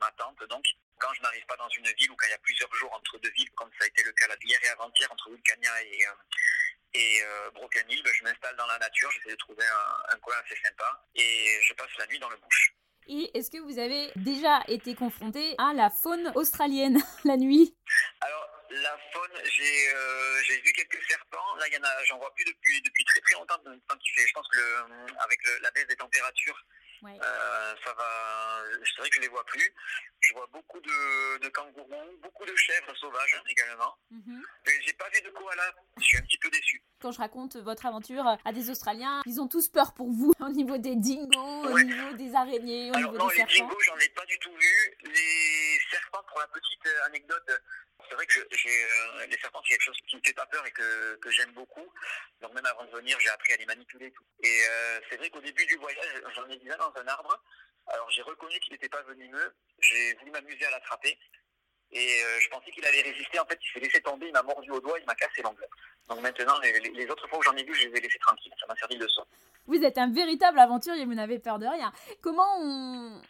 ma 0.00 0.10
tente. 0.12 0.42
Donc 0.48 0.64
quand 1.02 1.12
je 1.14 1.22
n'arrive 1.22 1.44
pas 1.46 1.56
dans 1.56 1.68
une 1.68 1.88
ville 1.98 2.10
ou 2.12 2.16
quand 2.16 2.26
il 2.26 2.30
y 2.30 2.34
a 2.34 2.38
plusieurs 2.38 2.72
jours 2.74 2.92
entre 2.94 3.18
deux 3.18 3.30
villes, 3.30 3.50
comme 3.56 3.70
ça 3.78 3.84
a 3.84 3.88
été 3.88 4.02
le 4.04 4.12
cas 4.12 4.28
hier 4.44 4.58
et 4.62 4.68
avant-hier 4.68 5.10
entre 5.10 5.30
Wilcania 5.30 5.82
et, 5.82 6.06
euh, 6.06 6.10
et 6.94 7.22
euh, 7.24 7.50
Broken 7.50 7.90
Hill, 7.90 8.02
ben, 8.04 8.12
je 8.14 8.22
m'installe 8.22 8.56
dans 8.56 8.66
la 8.66 8.78
nature, 8.78 9.10
j'essaie 9.10 9.30
de 9.30 9.36
trouver 9.36 9.64
un, 9.64 10.14
un, 10.14 10.18
coin 10.20 10.34
assez 10.44 10.56
sympa 10.62 11.04
et 11.16 11.60
je 11.62 11.74
passe 11.74 11.90
la 11.98 12.06
nuit 12.06 12.20
dans 12.20 12.30
le 12.30 12.36
bush. 12.36 12.74
Et 13.08 13.36
est-ce 13.36 13.50
que 13.50 13.58
vous 13.58 13.80
avez 13.80 14.12
déjà 14.14 14.62
été 14.68 14.94
confronté 14.94 15.56
à 15.58 15.72
la 15.74 15.90
faune 15.90 16.30
australienne 16.36 17.02
la 17.24 17.36
nuit? 17.36 17.76
Alors, 18.20 18.48
la 18.70 18.96
faune, 19.12 19.42
j'ai 19.44 19.88
euh, 19.94 20.40
vu 20.64 20.72
quelques 20.72 21.02
serpents. 21.08 21.56
Là, 21.56 21.66
j'en 22.04 22.18
vois 22.18 22.32
plus 22.34 22.44
depuis, 22.44 22.80
depuis 22.82 23.04
très 23.04 23.20
très 23.20 23.34
longtemps. 23.34 23.60
Je 23.64 24.32
pense 24.32 24.48
que 24.48 24.56
le, 24.56 25.16
avec 25.18 25.44
le, 25.44 25.58
la 25.62 25.70
baisse 25.72 25.88
des 25.88 25.96
températures, 25.96 26.64
Ouais. 27.02 27.18
Euh, 27.20 27.74
ça 27.84 27.92
va. 27.94 28.08
C'est 28.84 29.00
vrai 29.00 29.08
que 29.10 29.16
je 29.16 29.20
les 29.22 29.28
vois 29.28 29.44
plus. 29.44 29.74
Je 30.20 30.34
vois 30.34 30.46
beaucoup 30.52 30.80
de, 30.80 31.38
de 31.38 31.48
kangourous, 31.48 32.16
beaucoup 32.22 32.44
de 32.46 32.54
chèvres 32.54 32.94
sauvages 32.96 33.42
également. 33.48 33.96
Mm 34.10 34.20
-hmm. 34.20 34.42
Mais 34.66 34.72
j'ai 34.84 34.92
pas 34.92 35.08
vu 35.14 35.20
de 35.22 35.30
koala. 35.30 35.74
Je 35.98 36.04
suis 36.04 36.18
un 36.18 36.22
petit 36.22 36.38
peu 36.38 36.50
déçu. 36.50 36.82
Quand 37.00 37.10
je 37.10 37.18
raconte 37.18 37.56
votre 37.56 37.84
aventure 37.86 38.24
à 38.44 38.52
des 38.52 38.70
Australiens, 38.70 39.22
ils 39.26 39.40
ont 39.40 39.48
tous 39.48 39.68
peur 39.68 39.88
pour 39.94 40.08
vous 40.18 40.32
au 40.48 40.52
niveau 40.58 40.78
des 40.78 40.94
dingos, 40.96 41.64
ouais. 41.66 41.72
au 41.72 41.82
niveau 41.90 42.12
des 42.22 42.30
araignées, 42.42 42.90
au 42.90 42.94
Alors, 42.96 43.12
niveau 43.12 43.18
non, 43.24 43.28
des 43.28 43.34
les 43.34 43.38
serpents. 43.40 43.68
dingos, 43.68 43.80
j'en 43.88 43.98
ai 43.98 44.08
pas 44.10 44.26
du 44.32 44.38
tout 44.38 44.54
vu. 44.64 44.74
Les 45.16 45.78
serpents, 45.90 46.22
pour 46.28 46.38
la 46.44 46.48
petite 46.56 46.86
anecdote, 47.08 47.50
c'est 48.12 48.16
vrai 48.16 48.26
que 48.26 48.46
j'ai 48.54 48.84
euh, 48.84 49.26
les 49.26 49.38
serpents 49.38 49.62
c'est 49.64 49.70
quelque 49.70 49.84
chose 49.84 49.96
qui 50.06 50.16
me 50.16 50.20
fait 50.22 50.34
pas 50.34 50.44
peur 50.44 50.66
et 50.66 50.70
que, 50.70 51.16
que 51.16 51.30
j'aime 51.30 51.50
beaucoup. 51.52 51.90
Donc 52.42 52.52
même 52.52 52.66
avant 52.66 52.84
de 52.84 52.90
venir, 52.90 53.18
j'ai 53.20 53.30
appris 53.30 53.54
à 53.54 53.56
les 53.56 53.64
manipuler 53.64 54.06
et 54.06 54.10
tout. 54.10 54.24
Et 54.42 54.60
euh, 54.68 55.00
c'est 55.08 55.16
vrai 55.16 55.30
qu'au 55.30 55.40
début 55.40 55.64
du 55.64 55.76
voyage, 55.76 56.22
j'en 56.36 56.46
ai 56.48 56.58
vu 56.58 56.70
un 56.70 56.76
dans 56.76 56.92
un 56.94 57.06
arbre. 57.08 57.42
Alors 57.86 58.10
j'ai 58.10 58.20
reconnu 58.20 58.60
qu'il 58.60 58.74
n'était 58.74 58.90
pas 58.90 59.00
venimeux. 59.04 59.54
J'ai 59.78 60.14
voulu 60.16 60.30
m'amuser 60.30 60.66
à 60.66 60.70
l'attraper. 60.72 61.18
Et 61.92 62.22
euh, 62.22 62.40
je 62.40 62.48
pensais 62.50 62.70
qu'il 62.70 62.84
allait 62.84 63.00
résister. 63.00 63.38
En 63.38 63.46
fait, 63.46 63.58
il 63.62 63.72
s'est 63.72 63.80
laissé 63.80 64.02
tomber, 64.02 64.26
il 64.26 64.32
m'a 64.32 64.42
mordu 64.42 64.70
au 64.70 64.80
doigt, 64.80 64.98
il 64.98 65.06
m'a 65.06 65.14
cassé 65.14 65.40
l'ongle. 65.40 65.66
Donc 66.08 66.20
maintenant, 66.20 66.58
les, 66.60 66.80
les, 66.80 67.06
autres 67.08 67.26
fois 67.28 67.38
où 67.38 67.42
j'en 67.42 67.56
ai 67.56 67.64
vu, 67.64 67.74
je 67.74 67.88
les 67.88 67.96
ai 67.96 68.00
laissés 68.00 68.18
tranquilles. 68.18 68.52
Ça 68.60 68.66
m'a 68.66 68.76
servi 68.76 68.96
de 68.96 69.04
leçon. 69.04 69.21
Vous 69.82 69.88
êtes 69.88 69.98
un 69.98 70.12
véritable 70.12 70.60
aventurier, 70.60 71.04
vous 71.04 71.14
n'avez 71.14 71.40
peur 71.40 71.58
de 71.58 71.66
rien. 71.66 71.92
Comment 72.20 72.46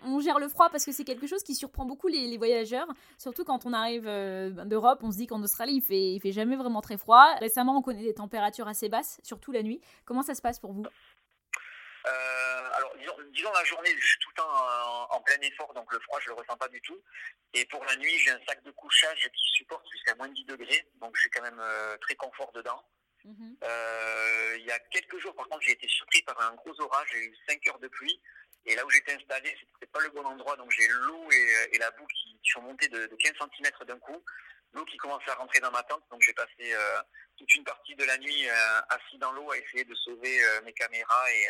on, 0.04 0.20
gère 0.20 0.38
le 0.38 0.48
froid? 0.48 0.68
Parce 0.68 0.84
que 0.84 0.92
c'est 0.92 1.04
quelque 1.04 1.26
chose 1.26 1.42
qui 1.42 1.54
surprend 1.54 1.86
beaucoup 1.86 2.08
les, 2.08 2.36
voyageurs, 2.36 2.86
surtout 3.16 3.42
quand 3.42 3.64
on 3.64 3.72
arrive 3.72 4.06
euh, 4.06 4.50
d'Europe. 4.66 4.98
On 5.02 5.10
se 5.10 5.16
dit 5.16 5.26
qu'en 5.26 5.42
Australie, 5.42 5.76
il 5.76 5.80
fait, 5.80 6.18
fait 6.20 6.32
jamais 6.32 6.56
vraiment 6.56 6.82
très 6.82 6.98
froid. 6.98 7.24
Récemment, 7.40 7.78
on 7.78 7.80
connaît 7.80 8.02
des 8.02 8.12
températures 8.12 8.68
assez 8.68 8.90
basses, 8.90 9.18
surtout 9.22 9.50
la 9.50 9.62
nuit. 9.62 9.80
Comment 10.04 10.20
ça 10.20 10.34
se 10.34 10.42
passe 10.42 10.58
pour 10.58 10.74
vous? 10.74 10.84
Euh, 10.84 12.70
alors, 12.74 12.94
disons, 12.98 13.16
disons, 13.30 13.52
la 13.54 13.64
journée, 13.64 13.90
je 13.98 14.06
suis 14.06 14.18
tout 14.18 14.28
le 14.36 14.42
temps 14.42 15.06
en, 15.08 15.20
plein 15.22 15.40
effort, 15.40 15.72
donc 15.72 15.90
le 15.90 16.00
froid, 16.00 16.18
je 16.20 16.28
le 16.28 16.34
ressens 16.34 16.58
pas 16.58 16.68
du 16.68 16.82
tout. 16.82 17.00
Et 17.54 17.64
pour 17.64 17.82
la 17.86 17.96
nuit, 17.96 18.18
j'ai 18.18 18.32
un 18.32 18.40
sac 18.46 18.62
de 18.62 18.72
couchage 18.72 19.22
qui 19.22 19.56
supporte 19.56 19.86
jusqu'à 19.90 20.14
moins 20.16 20.28
de 20.28 20.34
10 20.34 20.44
degrés, 20.44 20.86
donc 21.00 21.16
j'ai 21.16 21.30
quand 21.30 21.42
même 21.42 21.60
euh, 21.60 21.96
très 21.96 22.14
confort 22.16 22.52
dedans. 22.52 22.84
-hmm. 23.30 23.56
euh, 23.64 24.56
il 24.58 24.66
y 24.66 24.70
a 24.70 24.78
quelques 24.90 25.18
jours, 25.18 25.34
par 25.34 25.48
contre, 25.48 25.62
j'ai 25.62 25.72
été 25.72 25.88
surpris 25.88 26.22
par 26.22 26.40
un 26.40 26.54
gros 26.54 26.78
orage, 26.80 27.08
j'ai 27.12 27.24
eu 27.24 27.36
5 27.48 27.66
heures 27.68 27.78
de 27.78 27.88
pluie. 27.88 28.20
Et 28.64 28.74
là 28.76 28.86
où 28.86 28.90
j'étais 28.90 29.14
installé, 29.14 29.50
c'était 29.58 29.90
pas 29.90 30.00
le 30.00 30.10
bon 30.10 30.24
endroit, 30.24 30.56
donc 30.56 30.70
j'ai 30.70 30.86
l'eau 30.88 31.28
et, 31.72 31.78
la 31.78 31.90
boue 31.92 32.06
qui, 32.06 32.38
sont 32.52 32.62
montées 32.62 32.88
de, 32.88 33.06
15 33.06 33.32
cm 33.38 33.86
d'un 33.86 33.98
coup. 33.98 34.24
L'eau 34.72 34.84
qui 34.84 34.96
commençait 34.96 35.30
à 35.30 35.34
rentrer 35.34 35.60
dans 35.60 35.72
ma 35.72 35.82
tente, 35.82 36.04
donc 36.10 36.22
j'ai 36.22 36.32
passé 36.32 36.72
toute 37.36 37.54
une 37.56 37.64
partie 37.64 37.94
de 37.96 38.04
la 38.04 38.16
nuit 38.18 38.48
assis 38.88 39.18
dans 39.18 39.32
l'eau 39.32 39.50
à 39.50 39.58
essayer 39.58 39.84
de 39.84 39.94
sauver 39.96 40.38
mes 40.64 40.72
caméras 40.72 41.30
et 41.32 41.48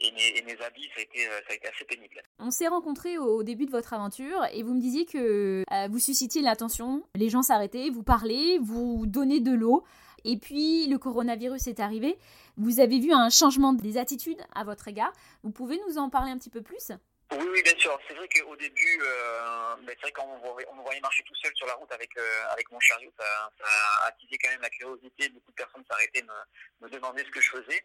et 0.00 0.42
mes, 0.42 0.60
habits, 0.62 0.88
ça 0.94 1.00
a, 1.00 1.02
été, 1.02 1.26
euh, 1.26 1.40
ça 1.46 1.52
a, 1.52 1.54
été, 1.54 1.68
assez 1.68 1.84
pénible. 1.84 2.22
On 2.38 2.50
s'est 2.50 2.68
rencontrés 2.68 3.18
au 3.18 3.42
début 3.42 3.66
de 3.66 3.70
votre 3.70 3.92
aventure 3.92 4.44
et 4.52 4.62
vous 4.62 4.74
me 4.74 4.80
disiez 4.80 5.06
que 5.06 5.64
euh, 5.70 5.88
vous 5.88 5.98
suscitiez 5.98 6.42
l'attention, 6.42 7.04
les 7.14 7.28
gens 7.28 7.42
s'arrêtaient, 7.42 7.90
vous 7.90 8.02
parlez, 8.02 8.58
vous 8.60 9.04
donnez 9.06 9.40
de 9.40 9.52
l'eau. 9.52 9.84
Et 10.24 10.36
puis 10.38 10.86
le 10.86 10.98
coronavirus 10.98 11.66
est 11.66 11.80
arrivé. 11.80 12.18
Vous 12.56 12.80
avez 12.80 13.00
vu 13.00 13.12
un 13.12 13.30
changement 13.30 13.72
des 13.72 13.98
attitudes 13.98 14.40
à 14.54 14.64
votre 14.64 14.88
égard. 14.88 15.12
Vous 15.42 15.50
pouvez 15.50 15.80
nous 15.86 15.98
en 15.98 16.10
parler 16.10 16.30
un 16.30 16.38
petit 16.38 16.50
peu 16.50 16.62
plus? 16.62 16.92
Oui, 17.32 17.46
oui, 17.50 17.62
bien 17.62 17.78
sûr. 17.78 17.98
C'est 18.06 18.14
vrai 18.14 18.28
qu'au 18.28 18.54
début, 18.56 19.00
euh, 19.02 19.74
ben, 19.86 19.96
c'est 19.96 20.02
vrai 20.02 20.12
qu'on 20.12 20.36
me 20.36 20.82
voyait 20.82 21.00
marcher 21.00 21.24
tout 21.26 21.34
seul 21.36 21.52
sur 21.54 21.66
la 21.66 21.74
route 21.74 21.90
avec, 21.90 22.10
avec 22.50 22.70
mon 22.70 22.78
chariot, 22.78 23.10
ça, 23.18 23.24
a 23.64 24.08
attisé 24.08 24.36
quand 24.36 24.50
même 24.50 24.60
la 24.60 24.68
curiosité. 24.68 25.30
Beaucoup 25.30 25.50
de 25.50 25.56
personnes 25.56 25.84
s'arrêtaient, 25.90 26.22
me, 26.22 26.86
me 26.86 26.90
demander 26.90 27.24
ce 27.24 27.30
que 27.30 27.40
je 27.40 27.50
faisais. 27.50 27.82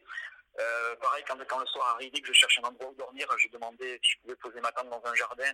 Euh, 0.59 0.95
pareil, 0.95 1.23
quand, 1.27 1.37
quand, 1.47 1.59
le 1.59 1.65
soir 1.67 1.93
arrivait, 1.95 2.19
que 2.19 2.27
je 2.27 2.33
cherchais 2.33 2.61
un 2.63 2.67
endroit 2.67 2.89
où 2.89 2.95
dormir, 2.95 3.27
je 3.37 3.47
demandais 3.49 3.99
si 4.03 4.11
je 4.11 4.17
pouvais 4.21 4.35
poser 4.35 4.59
ma 4.61 4.71
tente 4.71 4.89
dans 4.89 5.01
un 5.05 5.15
jardin. 5.15 5.51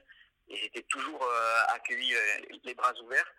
Et 0.47 0.57
j'étais 0.57 0.83
toujours 0.83 1.23
euh, 1.23 1.75
accueilli 1.75 2.13
euh, 2.15 2.57
les 2.63 2.73
bras 2.73 2.93
ouverts. 3.03 3.33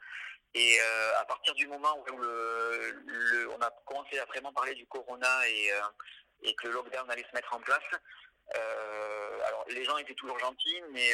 Et 0.55 0.79
à 1.19 1.25
partir 1.25 1.55
du 1.55 1.67
moment 1.67 1.99
où 1.99 2.17
le, 2.17 3.49
on 3.51 3.61
a 3.61 3.71
commencé 3.85 4.19
à 4.19 4.25
vraiment 4.27 4.53
parler 4.53 4.75
du 4.75 4.87
corona 4.87 5.49
et, 5.49 5.71
et, 6.43 6.55
que 6.55 6.69
le 6.69 6.75
lockdown 6.75 7.11
allait 7.11 7.27
se 7.29 7.35
mettre 7.35 7.53
en 7.55 7.59
place, 7.59 7.83
alors 8.55 9.65
les 9.69 9.85
gens 9.85 9.97
étaient 9.99 10.15
toujours 10.15 10.39
gentils, 10.39 10.81
mais 10.93 11.11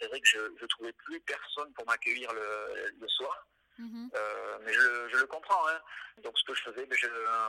c'est 0.00 0.08
vrai 0.08 0.20
que 0.20 0.28
je 0.28 0.38
ne 0.38 0.66
trouvais 0.68 0.92
plus 0.92 1.20
personne 1.20 1.70
pour 1.74 1.86
m'accueillir 1.86 2.32
le, 2.32 2.90
le, 2.98 3.08
soir. 3.08 3.46
Mhm. 3.78 4.10
Euh, 4.14 4.58
mais 4.64 4.72
je, 4.72 5.16
le 5.16 5.26
comprends. 5.26 5.68
Hein. 5.68 5.80
Donc 6.22 6.36
ce 6.38 6.44
que 6.44 6.54
je 6.54 6.62
faisais, 6.62 6.86
ben, 6.86 6.96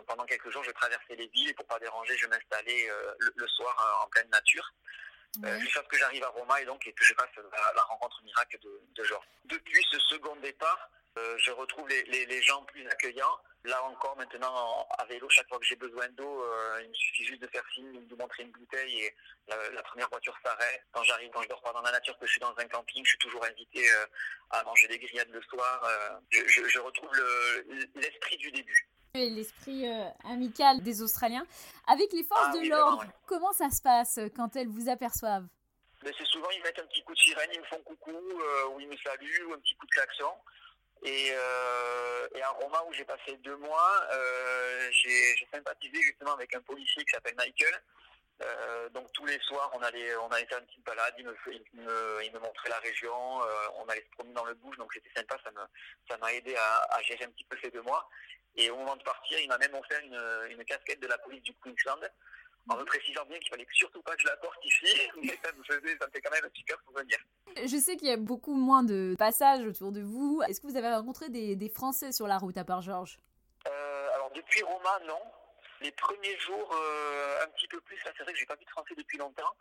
pendant 0.07 0.25
quelques 0.25 0.49
jours, 0.51 0.63
je 0.63 0.71
traversais 0.71 1.15
les 1.15 1.27
villes 1.27 1.49
et 1.49 1.53
pour 1.53 1.65
pas 1.65 1.79
déranger, 1.79 2.15
je 2.17 2.27
m'installais 2.27 2.89
euh, 2.89 3.13
le, 3.35 3.47
soir 3.47 3.75
euh, 3.79 4.05
en 4.05 4.07
pleine 4.09 4.29
nature. 4.29 4.71
jusqu'à 5.59 5.81
ce 5.81 5.87
que 5.87 5.97
j'arrive 5.97 6.23
à 6.23 6.29
Roma 6.29 6.61
et 6.61 6.65
donc 6.65 6.85
et 6.87 6.93
que 6.93 7.03
je 7.03 7.13
fasse 7.15 7.29
la, 7.75 7.81
rencontre 7.83 8.21
miracle 8.23 8.59
de, 8.59 8.81
de 8.95 9.03
genre. 9.03 9.25
Depuis 9.45 9.83
ce 9.91 9.99
second 9.99 10.35
départ, 10.37 10.89
je 11.37 11.51
retrouve 11.51 11.87
les, 11.89 12.41
gens 12.41 12.63
plus 12.63 12.87
accueillants. 12.87 13.37
Là 13.65 13.83
encore, 13.83 14.15
maintenant, 14.15 14.87
à 14.97 15.05
vélo, 15.05 15.27
chaque 15.29 15.47
fois 15.49 15.59
que 15.59 15.65
j'ai 15.65 15.75
besoin 15.75 16.07
d'eau, 16.09 16.43
euh, 16.43 16.81
il 16.81 16.89
me 16.89 16.93
suffit 16.93 17.25
juste 17.25 17.41
de 17.41 17.47
faire 17.47 17.63
signe, 17.73 18.07
de 18.07 18.15
montrer 18.15 18.43
une 18.43 18.51
bouteille 18.51 19.03
et 19.03 19.15
la, 19.47 19.83
première 19.83 20.07
voiture 20.09 20.35
s'arrête. 20.41 20.81
Quand 20.93 21.03
j'arrive, 21.03 21.29
quand 21.33 21.41
je 21.41 21.49
dors 21.49 21.61
pas 21.61 21.73
dans 21.73 21.81
la 21.81 21.91
nature, 21.91 22.17
que 22.17 22.25
je 22.25 22.31
suis 22.31 22.39
dans 22.39 22.55
un 22.57 22.67
camping, 22.67 23.03
je 23.03 23.09
suis 23.09 23.17
toujours 23.17 23.43
invité 23.43 23.85
euh, 23.91 24.05
à 24.51 24.63
manger 24.63 24.87
des 24.87 24.97
grillades 24.97 25.29
le 25.31 25.41
soir. 25.41 25.83
Euh, 25.83 26.45
je, 26.47 26.79
retrouve 26.79 27.11
l'esprit 27.95 28.37
du 28.37 28.49
début. 28.51 28.87
L'esprit 29.13 29.85
amical 30.23 30.81
des 30.81 31.01
Australiens. 31.01 31.45
Avec 31.87 32.13
les 32.13 32.23
forces 32.23 32.51
ah 32.53 32.57
de 32.57 32.69
l'ordre, 32.69 33.05
comment 33.25 33.51
ça 33.51 33.69
se 33.71 33.81
passe 33.81 34.19
quand 34.37 34.55
elles 34.55 34.69
vous 34.69 34.87
aperçoivent? 34.87 35.47
C'est 36.01 36.25
souvent, 36.27 36.49
ils 36.51 36.63
mettent 36.63 36.79
un 36.79 36.85
petit 36.85 37.03
coup 37.03 37.13
de 37.13 37.19
sirène, 37.19 37.49
ils 37.53 37.59
me 37.59 37.65
font 37.65 37.81
coucou, 37.83 38.15
ou 38.71 38.79
ils 38.79 38.87
me 38.87 38.95
saluent, 38.97 39.43
ou 39.47 39.53
un 39.53 39.59
petit 39.59 39.75
coup 39.75 39.85
de 39.85 39.91
klaxon. 39.91 40.31
Et, 41.03 41.31
euh, 41.31 42.27
et 42.35 42.41
à 42.41 42.49
Roma, 42.49 42.83
où 42.87 42.93
j'ai 42.93 43.05
passé 43.05 43.37
deux 43.37 43.55
mois, 43.57 44.07
euh, 44.11 44.89
j'ai 44.91 45.47
sympathisé 45.51 46.01
justement 46.01 46.33
avec 46.33 46.53
un 46.55 46.61
policier 46.61 47.03
qui 47.05 47.11
s'appelle 47.11 47.35
Michael. 47.37 47.81
Euh, 48.41 48.89
donc 48.89 49.11
tous 49.13 49.25
les 49.25 49.39
soirs, 49.39 49.69
on 49.73 49.81
allait, 49.81 50.15
on 50.17 50.27
allait 50.29 50.45
faire 50.45 50.59
une 50.59 50.65
petite 50.65 50.85
balade, 50.85 51.13
il 51.17 51.25
me, 51.25 52.39
montrait 52.39 52.69
la 52.69 52.79
région, 52.79 53.13
on 53.75 53.85
allait 53.89 54.03
se 54.03 54.11
promener 54.11 54.33
dans 54.33 54.45
le 54.45 54.53
bouge, 54.55 54.77
donc 54.77 54.93
c'était 54.93 55.11
sympa, 55.13 55.35
ça 56.09 56.17
m'a 56.17 56.33
aidé 56.33 56.55
à, 56.55 57.01
gérer 57.03 57.25
un 57.25 57.31
petit 57.31 57.43
peu 57.45 57.57
ces 57.61 57.69
deux 57.69 57.81
mois. 57.81 58.09
Et 58.55 58.69
au 58.69 58.77
moment 58.77 58.95
de 58.95 59.03
partir, 59.03 59.39
il 59.39 59.47
m'a 59.47 59.57
même 59.57 59.75
offert 59.75 60.01
une 60.49 60.63
casquette 60.65 61.01
de 61.01 61.07
la 61.07 61.17
police 61.17 61.43
du 61.43 61.53
Queensland 61.55 62.01
en 62.67 62.77
me 62.77 62.83
précisant 62.83 63.25
bien 63.25 63.39
qu'il 63.39 63.49
fallait 63.49 63.67
surtout 63.73 64.01
pas 64.01 64.15
que 64.15 64.21
je 64.21 64.27
la 64.27 64.37
porte 64.37 64.63
ici, 64.63 65.09
mais 65.23 65.39
ça 65.43 65.51
me, 65.53 65.63
faisait, 65.63 65.97
ça 65.97 66.07
me 66.07 66.11
fait 66.11 66.21
quand 66.21 66.31
même 66.31 66.45
un 66.45 66.55
super 66.55 66.77
souvenir. 66.85 67.17
Je 67.55 67.77
sais 67.77 67.95
qu'il 67.97 68.07
y 68.07 68.11
a 68.11 68.17
beaucoup 68.17 68.53
moins 68.53 68.83
de 68.83 69.15
passages 69.17 69.65
autour 69.65 69.91
de 69.91 70.01
vous. 70.01 70.41
Est-ce 70.47 70.61
que 70.61 70.67
vous 70.67 70.77
avez 70.77 70.89
rencontré 70.89 71.29
des, 71.29 71.55
des 71.55 71.69
Français 71.69 72.11
sur 72.11 72.27
la 72.27 72.37
route 72.37 72.57
à 72.57 72.63
part 72.63 72.81
Georges? 72.81 73.17
Euh, 73.67 74.09
Alors 74.15 74.31
depuis 74.31 74.61
Roma, 74.63 74.99
non. 75.07 75.19
Les 75.81 75.91
premiers 75.91 76.37
jours, 76.39 76.75
euh, 76.75 77.43
un 77.43 77.47
petit 77.49 77.67
peu 77.67 77.79
plus. 77.81 77.97
c'est 78.03 78.23
vrai 78.23 78.33
que 78.33 78.39
j'ai 78.39 78.45
pas 78.45 78.55
vu 78.55 78.65
de 78.65 78.69
Français 78.69 78.93
depuis 78.97 79.17
longtemps. 79.17 79.55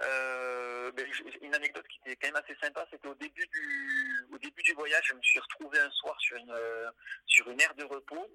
Euh, 0.00 0.92
ben, 0.92 1.04
une 1.42 1.54
anecdote 1.56 1.86
qui 1.88 1.98
était 1.98 2.14
quand 2.14 2.28
même 2.28 2.42
assez 2.44 2.56
sympa, 2.62 2.86
c'était 2.88 3.08
au 3.08 3.16
début 3.16 3.46
du 3.48 4.26
au 4.32 4.38
début 4.38 4.62
du 4.62 4.72
voyage, 4.74 5.02
je 5.08 5.14
me 5.14 5.22
suis 5.22 5.40
retrouvé 5.40 5.80
un 5.80 5.90
soir 5.90 6.14
sur 6.20 6.36
une 6.36 6.54
sur 7.26 7.50
une 7.50 7.60
aire 7.60 7.74
de 7.74 7.82
repos 7.82 8.28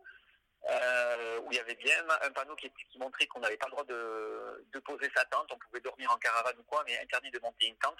euh, 0.69 1.39
où 1.41 1.51
il 1.51 1.57
y 1.57 1.59
avait 1.59 1.75
bien 1.75 1.95
un 2.21 2.31
panneau 2.31 2.55
qui, 2.55 2.71
montrait 2.97 3.27
qu'on 3.27 3.41
n'avait 3.41 3.57
pas 3.57 3.67
le 3.67 3.71
droit 3.71 3.83
de, 3.83 4.79
poser 4.85 5.09
sa 5.15 5.23
tente, 5.25 5.49
on 5.51 5.57
pouvait 5.57 5.79
dormir 5.79 6.11
en 6.11 6.17
caravane 6.17 6.57
ou 6.59 6.63
quoi, 6.63 6.83
mais 6.85 6.99
interdit 6.99 7.31
de 7.31 7.39
monter 7.39 7.67
une 7.67 7.77
tente. 7.77 7.99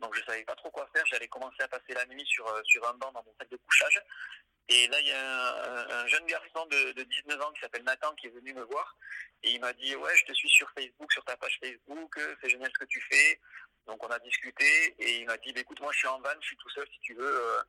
Donc 0.00 0.14
je 0.14 0.20
ne 0.20 0.26
savais 0.26 0.44
pas 0.44 0.54
trop 0.54 0.70
quoi 0.70 0.88
faire, 0.94 1.04
j'allais 1.06 1.28
commencer 1.28 1.62
à 1.62 1.68
passer 1.68 1.92
la 1.94 2.06
nuit 2.06 2.24
sur, 2.26 2.46
euh, 2.48 2.60
sur 2.64 2.88
un 2.88 2.94
banc 2.94 3.10
dans 3.12 3.22
mon 3.24 3.34
sac 3.38 3.48
de 3.48 3.56
couchage. 3.56 4.00
Et 4.68 4.88
là, 4.88 5.00
il 5.00 5.06
y 5.08 5.12
a 5.12 6.00
un, 6.00 6.06
jeune 6.06 6.24
garçon 6.26 6.66
de, 6.66 6.92
de, 6.92 7.02
19 7.02 7.40
ans 7.42 7.52
qui 7.52 7.60
s'appelle 7.60 7.82
Nathan 7.82 8.14
qui 8.14 8.28
est 8.28 8.30
venu 8.30 8.54
me 8.54 8.62
voir. 8.62 8.96
Et 9.42 9.50
il 9.50 9.60
m'a 9.60 9.72
dit 9.74 9.94
ouais, 9.94 10.16
je 10.16 10.24
te 10.24 10.32
suis 10.32 10.48
sur 10.48 10.70
Facebook, 10.70 11.12
sur 11.12 11.24
ta 11.24 11.36
page 11.36 11.58
Facebook, 11.62 12.18
c'est 12.40 12.48
génial 12.48 12.70
ce 12.72 12.78
que 12.78 12.86
tu 12.86 13.00
fais. 13.10 13.40
Donc 13.86 14.02
on 14.02 14.08
a 14.08 14.18
discuté. 14.20 14.94
Et 14.98 15.18
il 15.18 15.26
m'a 15.26 15.36
dit 15.36 15.52
bah, 15.52 15.60
écoute, 15.60 15.80
moi 15.80 15.92
je 15.92 15.98
suis 15.98 16.08
en 16.08 16.18
van, 16.20 16.30
je 16.40 16.46
suis 16.46 16.56
tout 16.56 16.70
seul, 16.70 16.86
si 16.92 17.00
tu 17.00 17.14
veux, 17.14 17.40
euh, 17.42 17.62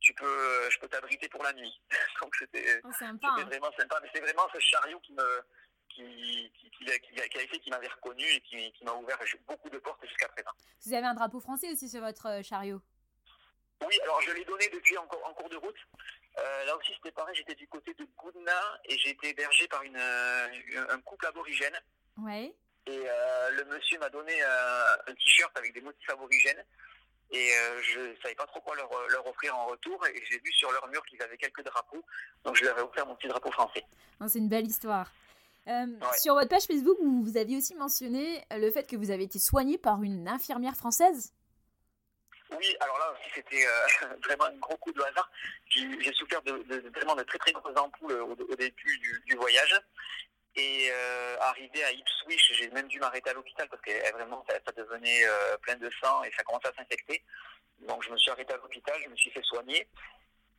tu 0.00 0.14
peux, 0.14 0.24
euh, 0.24 0.70
je 0.70 0.78
peux 0.78 0.88
t'abriter 0.88 1.28
pour 1.28 1.42
la 1.42 1.52
nuit. 1.52 1.80
Donc 2.20 2.34
c'était 2.36 2.80
oh, 2.84 2.88
hein. 3.00 3.44
vraiment 3.44 3.70
sympa. 3.78 3.98
Mais 4.02 4.08
c'est 4.12 4.20
vraiment 4.20 4.48
ce 4.52 4.58
chariot 4.58 4.98
qui 5.00 5.12
me, 5.12 5.42
qui, 5.88 6.52
qui, 6.58 6.70
qui, 6.70 6.84
qui, 6.84 7.20
a, 7.20 7.42
été, 7.42 7.58
qui 7.58 7.70
m'avait 7.70 7.88
reconnu 7.88 8.24
et 8.24 8.40
qui, 8.40 8.84
m'a 8.84 8.94
ouvert 8.94 9.18
beaucoup 9.46 9.68
de 9.70 9.78
portes 9.78 10.04
jusqu'à 10.06 10.28
présent. 10.28 10.50
Vous 10.84 10.94
avez 10.94 11.06
un 11.06 11.14
drapeau 11.14 11.40
français 11.40 11.70
aussi 11.70 11.88
sur 11.88 12.00
votre 12.00 12.26
euh, 12.26 12.42
chariot? 12.42 12.80
Oui, 13.86 13.98
alors 14.02 14.20
je 14.22 14.32
l'ai 14.32 14.44
donné 14.44 14.68
depuis 14.68 14.96
en, 14.98 15.04
en 15.04 15.34
cours 15.34 15.48
de 15.48 15.56
route. 15.56 15.78
Euh, 16.38 16.64
là 16.64 16.76
aussi 16.76 16.92
c'était 16.94 17.12
pareil, 17.12 17.34
j'étais 17.34 17.54
du 17.54 17.66
côté 17.66 17.92
de 17.94 18.06
Goudna 18.16 18.80
et 18.84 18.96
j'ai 18.98 19.10
été 19.10 19.30
hébergé 19.30 19.66
par 19.68 19.82
une, 19.82 19.96
un 19.96 21.00
couple 21.00 21.26
aborigène. 21.26 21.78
Ouais. 22.18 22.54
Et 22.86 23.04
le 23.52 23.64
monsieur 23.64 23.98
m'a 23.98 24.08
donné 24.08 24.40
un 24.42 25.14
t-shirt 25.14 25.56
avec 25.56 25.72
des 25.72 25.80
motifs 25.80 26.08
aborigènes. 26.10 26.64
Et 27.32 27.50
euh, 27.52 27.80
je 27.82 28.00
ne 28.00 28.16
savais 28.22 28.34
pas 28.34 28.46
trop 28.46 28.60
quoi 28.60 28.74
leur, 28.74 28.90
leur, 29.08 29.26
offrir 29.26 29.56
en 29.56 29.66
retour. 29.66 30.04
Et 30.06 30.22
j'ai 30.28 30.38
vu 30.38 30.52
sur 30.52 30.70
leur 30.72 30.86
mur 30.88 31.04
qu'ils 31.06 31.22
avaient 31.22 31.36
quelques 31.36 31.62
drapeaux. 31.64 32.04
Donc 32.44 32.56
je 32.56 32.64
leur 32.64 32.78
ai 32.78 32.82
offert 32.82 33.06
mon 33.06 33.14
petit 33.14 33.28
drapeau 33.28 33.52
français. 33.52 33.84
C'est 34.26 34.38
une 34.38 34.48
belle 34.48 34.66
histoire. 34.66 35.10
Euh, 35.68 35.86
sur 36.18 36.34
votre 36.34 36.48
page 36.48 36.64
Facebook, 36.64 36.96
vous, 37.00 37.22
vous 37.22 37.36
aviez 37.36 37.56
aussi 37.56 37.74
mentionné 37.74 38.44
le 38.50 38.70
fait 38.70 38.86
que 38.86 38.96
vous 38.96 39.10
avez 39.10 39.24
été 39.24 39.38
soigné 39.38 39.78
par 39.78 40.02
une 40.02 40.26
infirmière 40.28 40.74
française. 40.74 41.32
Oui, 42.50 42.76
alors 42.80 42.98
là 42.98 43.12
aussi 43.12 43.30
c'était 43.34 43.64
euh, 43.64 44.06
vraiment 44.24 44.44
un 44.44 44.56
gros 44.56 44.76
coup 44.78 44.92
de 44.92 45.00
hasard. 45.02 45.30
J'ai 45.68 46.12
souffert 46.14 46.42
de, 46.42 46.52
vraiment 46.94 47.14
de 47.14 47.22
très 47.22 47.38
très 47.38 47.52
grosses 47.52 47.76
ampoules 47.76 48.12
au, 48.12 48.32
au 48.32 48.56
début 48.56 48.98
du, 48.98 49.22
du, 49.26 49.36
voyage. 49.36 49.80
Et 50.56 50.88
euh, 50.90 51.36
arrivé 51.40 51.84
à 51.84 51.92
Ipswich, 51.92 52.52
j'ai 52.58 52.70
même 52.70 52.88
dû 52.88 52.98
m'arrêter 52.98 53.30
à 53.30 53.34
l'hôpital 53.34 53.68
parce 53.68 53.80
que 53.82 54.12
vraiment 54.12 54.44
ça, 54.48 54.72
devenait 54.72 55.24
euh, 55.24 55.56
plein 55.58 55.76
de 55.76 55.88
sang 56.02 56.24
et 56.24 56.32
ça 56.36 56.42
commençait 56.42 56.68
à 56.68 56.72
s'infecter. 56.74 57.22
Donc 57.80 58.02
je 58.02 58.10
me 58.10 58.16
suis 58.16 58.30
arrêté 58.30 58.52
à 58.52 58.56
l'hôpital, 58.56 58.94
je 59.04 59.08
me 59.08 59.16
suis 59.16 59.30
fait 59.30 59.42
soigner. 59.44 59.86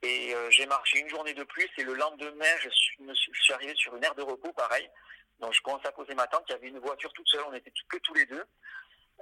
Et 0.03 0.33
euh, 0.33 0.49
j'ai 0.49 0.65
marché 0.65 0.99
une 0.99 1.09
journée 1.09 1.33
de 1.33 1.43
plus 1.43 1.69
et 1.77 1.83
le 1.83 1.93
lendemain, 1.93 2.57
je 2.63 2.69
suis, 2.69 3.53
arrivé 3.53 3.73
sur 3.75 3.95
une 3.95 4.03
aire 4.03 4.15
de 4.15 4.23
repos, 4.23 4.51
pareil. 4.53 4.89
Donc 5.39 5.53
je 5.53 5.61
commençais 5.61 5.87
à 5.87 5.91
poser 5.91 6.15
ma 6.15 6.25
tente, 6.27 6.43
il 6.47 6.53
y 6.53 6.55
avait 6.55 6.67
une 6.69 6.79
voiture 6.79 7.11
toute 7.13 7.27
seule, 7.27 7.43
on 7.47 7.53
était 7.53 7.71
que 7.89 7.97
tous 7.97 8.13
les 8.13 8.25
deux. 8.25 8.43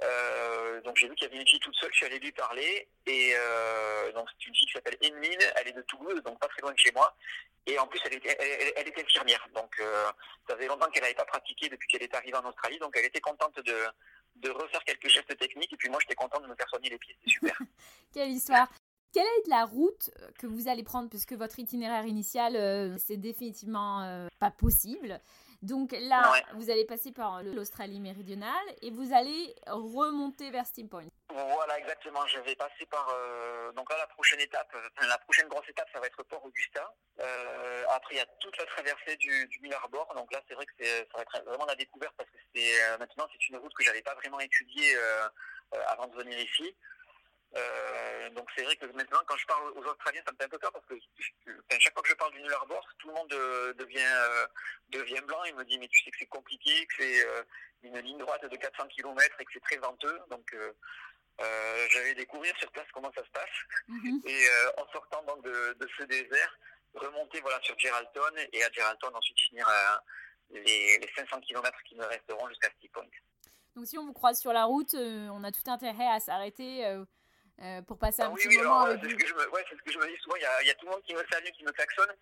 Euh, 0.03 0.81
donc 0.81 0.97
j'ai 0.97 1.09
vu 1.09 1.15
qu'il 1.15 1.27
y 1.27 1.31
avait 1.31 1.41
une 1.41 1.47
fille 1.47 1.59
toute 1.59 1.75
seule, 1.75 1.89
je 1.91 1.97
suis 1.97 2.05
allé 2.05 2.19
lui 2.19 2.31
parler. 2.31 2.87
Et 3.05 3.33
euh, 3.35 4.11
donc 4.13 4.27
c'est 4.31 4.47
une 4.47 4.55
fille 4.55 4.67
qui 4.67 4.73
s'appelle 4.73 4.97
Emeline, 5.01 5.39
elle 5.55 5.67
est 5.67 5.73
de 5.73 5.81
Toulouse, 5.83 6.21
donc 6.23 6.39
pas 6.39 6.47
très 6.47 6.61
loin 6.61 6.71
de 6.71 6.77
chez 6.77 6.91
moi. 6.91 7.15
Et 7.65 7.77
en 7.77 7.87
plus 7.87 7.99
elle 8.05 8.13
était, 8.13 8.37
infirmière, 9.01 9.47
donc 9.53 9.75
euh, 9.79 10.05
ça 10.47 10.55
faisait 10.55 10.67
longtemps 10.67 10.89
qu'elle 10.89 11.03
n'avait 11.03 11.15
pas 11.15 11.25
pratiqué 11.25 11.69
depuis 11.69 11.87
qu'elle 11.87 12.03
est 12.03 12.15
arrivée 12.15 12.37
en 12.37 12.47
Australie, 12.47 12.79
donc 12.79 12.95
elle 12.97 13.05
était 13.05 13.19
contente 13.19 13.55
de, 13.57 13.75
de 14.37 14.49
refaire 14.49 14.83
quelques 14.85 15.07
gestes 15.09 15.37
techniques. 15.37 15.73
Et 15.73 15.77
puis 15.77 15.89
moi 15.89 15.99
j'étais 16.01 16.15
contente 16.15 16.43
de 16.43 16.47
me 16.47 16.55
faire 16.55 16.69
soigner 16.69 16.89
les 16.89 16.97
pieds, 16.97 17.15
c'est 17.23 17.29
super. 17.29 17.57
Quelle 18.13 18.29
histoire. 18.29 18.67
Quelle 19.11 19.25
est 19.25 19.47
la 19.47 19.65
route 19.65 20.11
que 20.37 20.45
vous 20.45 20.67
allez 20.67 20.83
prendre? 20.83 21.09
Puisque 21.09 21.33
votre 21.33 21.57
itinéraire 21.59 22.05
initial 22.05 22.97
c'est 22.99 23.17
définitivement 23.17 24.27
pas 24.39 24.51
possible 24.51 25.19
donc 25.61 25.91
là, 25.91 26.31
vous 26.53 26.69
allez 26.69 26.85
passer 26.85 27.11
par 27.11 27.43
l'Australie 27.43 27.99
méridionale 27.99 28.53
et 28.81 28.91
vous 28.91 29.13
allez 29.13 29.53
remonter 29.67 30.51
vers 30.51 30.65
Steam 30.65 30.87
Point. 30.87 31.07
Voilà, 31.29 31.77
exactement. 31.79 32.25
Je 32.27 32.39
vais 32.39 32.55
passer 32.55 32.85
par. 32.89 33.07
Euh, 33.13 33.71
donc 33.73 33.89
là, 33.91 33.97
la 33.97 34.07
prochaine 34.07 34.39
étape, 34.39 34.73
la 35.01 35.17
prochaine 35.19 35.47
grosse 35.47 35.67
étape, 35.67 35.87
ça 35.93 35.99
va 35.99 36.07
être 36.07 36.23
Port 36.23 36.43
Augusta. 36.45 36.93
Euh, 37.19 37.83
après, 37.89 38.15
il 38.15 38.17
y 38.17 38.21
a 38.21 38.25
toute 38.39 38.57
la 38.57 38.65
traversée 38.65 39.17
du, 39.17 39.47
du 39.47 39.73
Arbor. 39.73 40.11
Donc 40.15 40.31
là, 40.31 40.41
c'est 40.47 40.55
vrai 40.55 40.65
que 40.65 40.85
ça 40.85 41.17
va 41.17 41.21
être 41.21 41.45
vraiment 41.45 41.65
la 41.65 41.75
découverte 41.75 42.13
parce 42.17 42.29
que 42.29 42.37
c'est 42.55 42.81
euh, 42.83 42.97
maintenant 42.97 43.27
c'est 43.31 43.49
une 43.49 43.57
route 43.57 43.73
que 43.73 43.83
j'avais 43.83 44.01
pas 44.01 44.15
vraiment 44.15 44.39
étudiée 44.39 44.95
avant 45.87 46.07
de 46.07 46.15
venir 46.15 46.39
ici. 46.39 46.75
Donc 48.35 48.47
c'est 48.55 48.63
vrai 48.63 48.75
que 48.75 48.85
maintenant, 48.87 49.19
quand 49.25 49.37
je 49.37 49.45
parle 49.45 49.71
aux 49.71 49.83
Australiens, 49.83 50.21
ça 50.25 50.31
me 50.31 50.37
fait 50.37 50.45
un 50.45 50.49
peu 50.49 50.59
peur 50.59 50.71
parce 50.71 50.85
que 50.85 50.95
chaque 51.79 51.93
fois 51.93 52.03
que 52.03 52.09
je 52.09 52.13
parle 52.15 52.31
du 52.33 52.53
Arbor, 52.53 52.87
tout 52.99 53.07
le 53.07 53.13
monde 53.15 53.29
devient 53.77 54.47
devient 54.89 55.21
blanc. 55.25 55.43
Il 55.45 55.55
me 55.55 55.65
dit 55.65 55.79
mais 55.79 55.87
tu 55.87 56.03
sais 56.03 56.11
que 56.11 56.17
c'est 56.19 56.27
compliqué, 56.27 56.85
que 56.85 57.03
c'est 57.03 57.25
une 57.83 57.97
ligne 57.99 58.19
droite 58.19 58.45
de 58.45 58.55
400 58.55 58.87
km 58.89 59.35
et 59.39 59.45
que 59.45 59.51
c'est 59.53 59.63
très 59.63 59.77
venteux. 59.77 60.19
Donc 60.29 60.53
euh, 61.41 61.87
j'allais 61.89 62.15
découvrir 62.15 62.55
sur 62.57 62.69
place 62.71 62.87
comment 62.93 63.11
ça 63.15 63.23
se 63.23 63.29
passe. 63.31 63.49
Mhm. 63.87 64.21
Et 64.25 64.47
euh, 64.47 64.81
en 64.81 64.91
sortant 64.91 65.23
donc 65.23 65.43
de, 65.43 65.87
ce 65.97 66.03
désert, 66.03 66.59
remonter 66.93 67.39
voilà, 67.41 67.59
sur 67.61 67.77
Geraldton 67.79 68.35
et 68.51 68.63
à 68.63 68.71
Geraldton 68.71 69.09
ensuite 69.13 69.39
finir 69.39 69.67
les, 70.49 70.99
500 71.15 71.39
km 71.41 71.77
qui 71.87 71.95
me 71.95 72.05
resteront 72.05 72.47
jusqu'à 72.49 72.69
Steep 72.77 72.91
Point. 72.91 73.05
Donc 73.75 73.85
si 73.85 73.97
on 73.97 74.05
vous 74.05 74.13
croise 74.13 74.39
sur 74.39 74.51
la 74.51 74.65
route, 74.65 74.93
euh, 74.95 75.29
on 75.31 75.43
a 75.43 75.51
tout 75.51 75.69
intérêt 75.69 76.07
à 76.07 76.19
s'arrêter 76.19 76.85
pour 77.87 77.97
passer 77.97 78.21
un 78.21 78.31
ah 78.31 78.35
petit 78.35 78.47
oui, 78.47 78.57
moment 78.57 78.85
c'est 78.87 79.09
ce, 79.09 79.15
que 79.15 79.27
je 79.27 79.97
me 79.97 80.07
dis 80.07 80.21
souvent. 80.21 80.35
Il 80.35 80.67
y, 80.67 80.71
a, 80.71 80.73
tout 80.75 80.85
le 80.85 80.91
monde 80.91 81.03
qui 81.03 81.13
me 81.13 81.23
salue, 81.31 81.49
qui 81.55 81.63
me 81.63 81.71
klaxonne. 81.71 82.13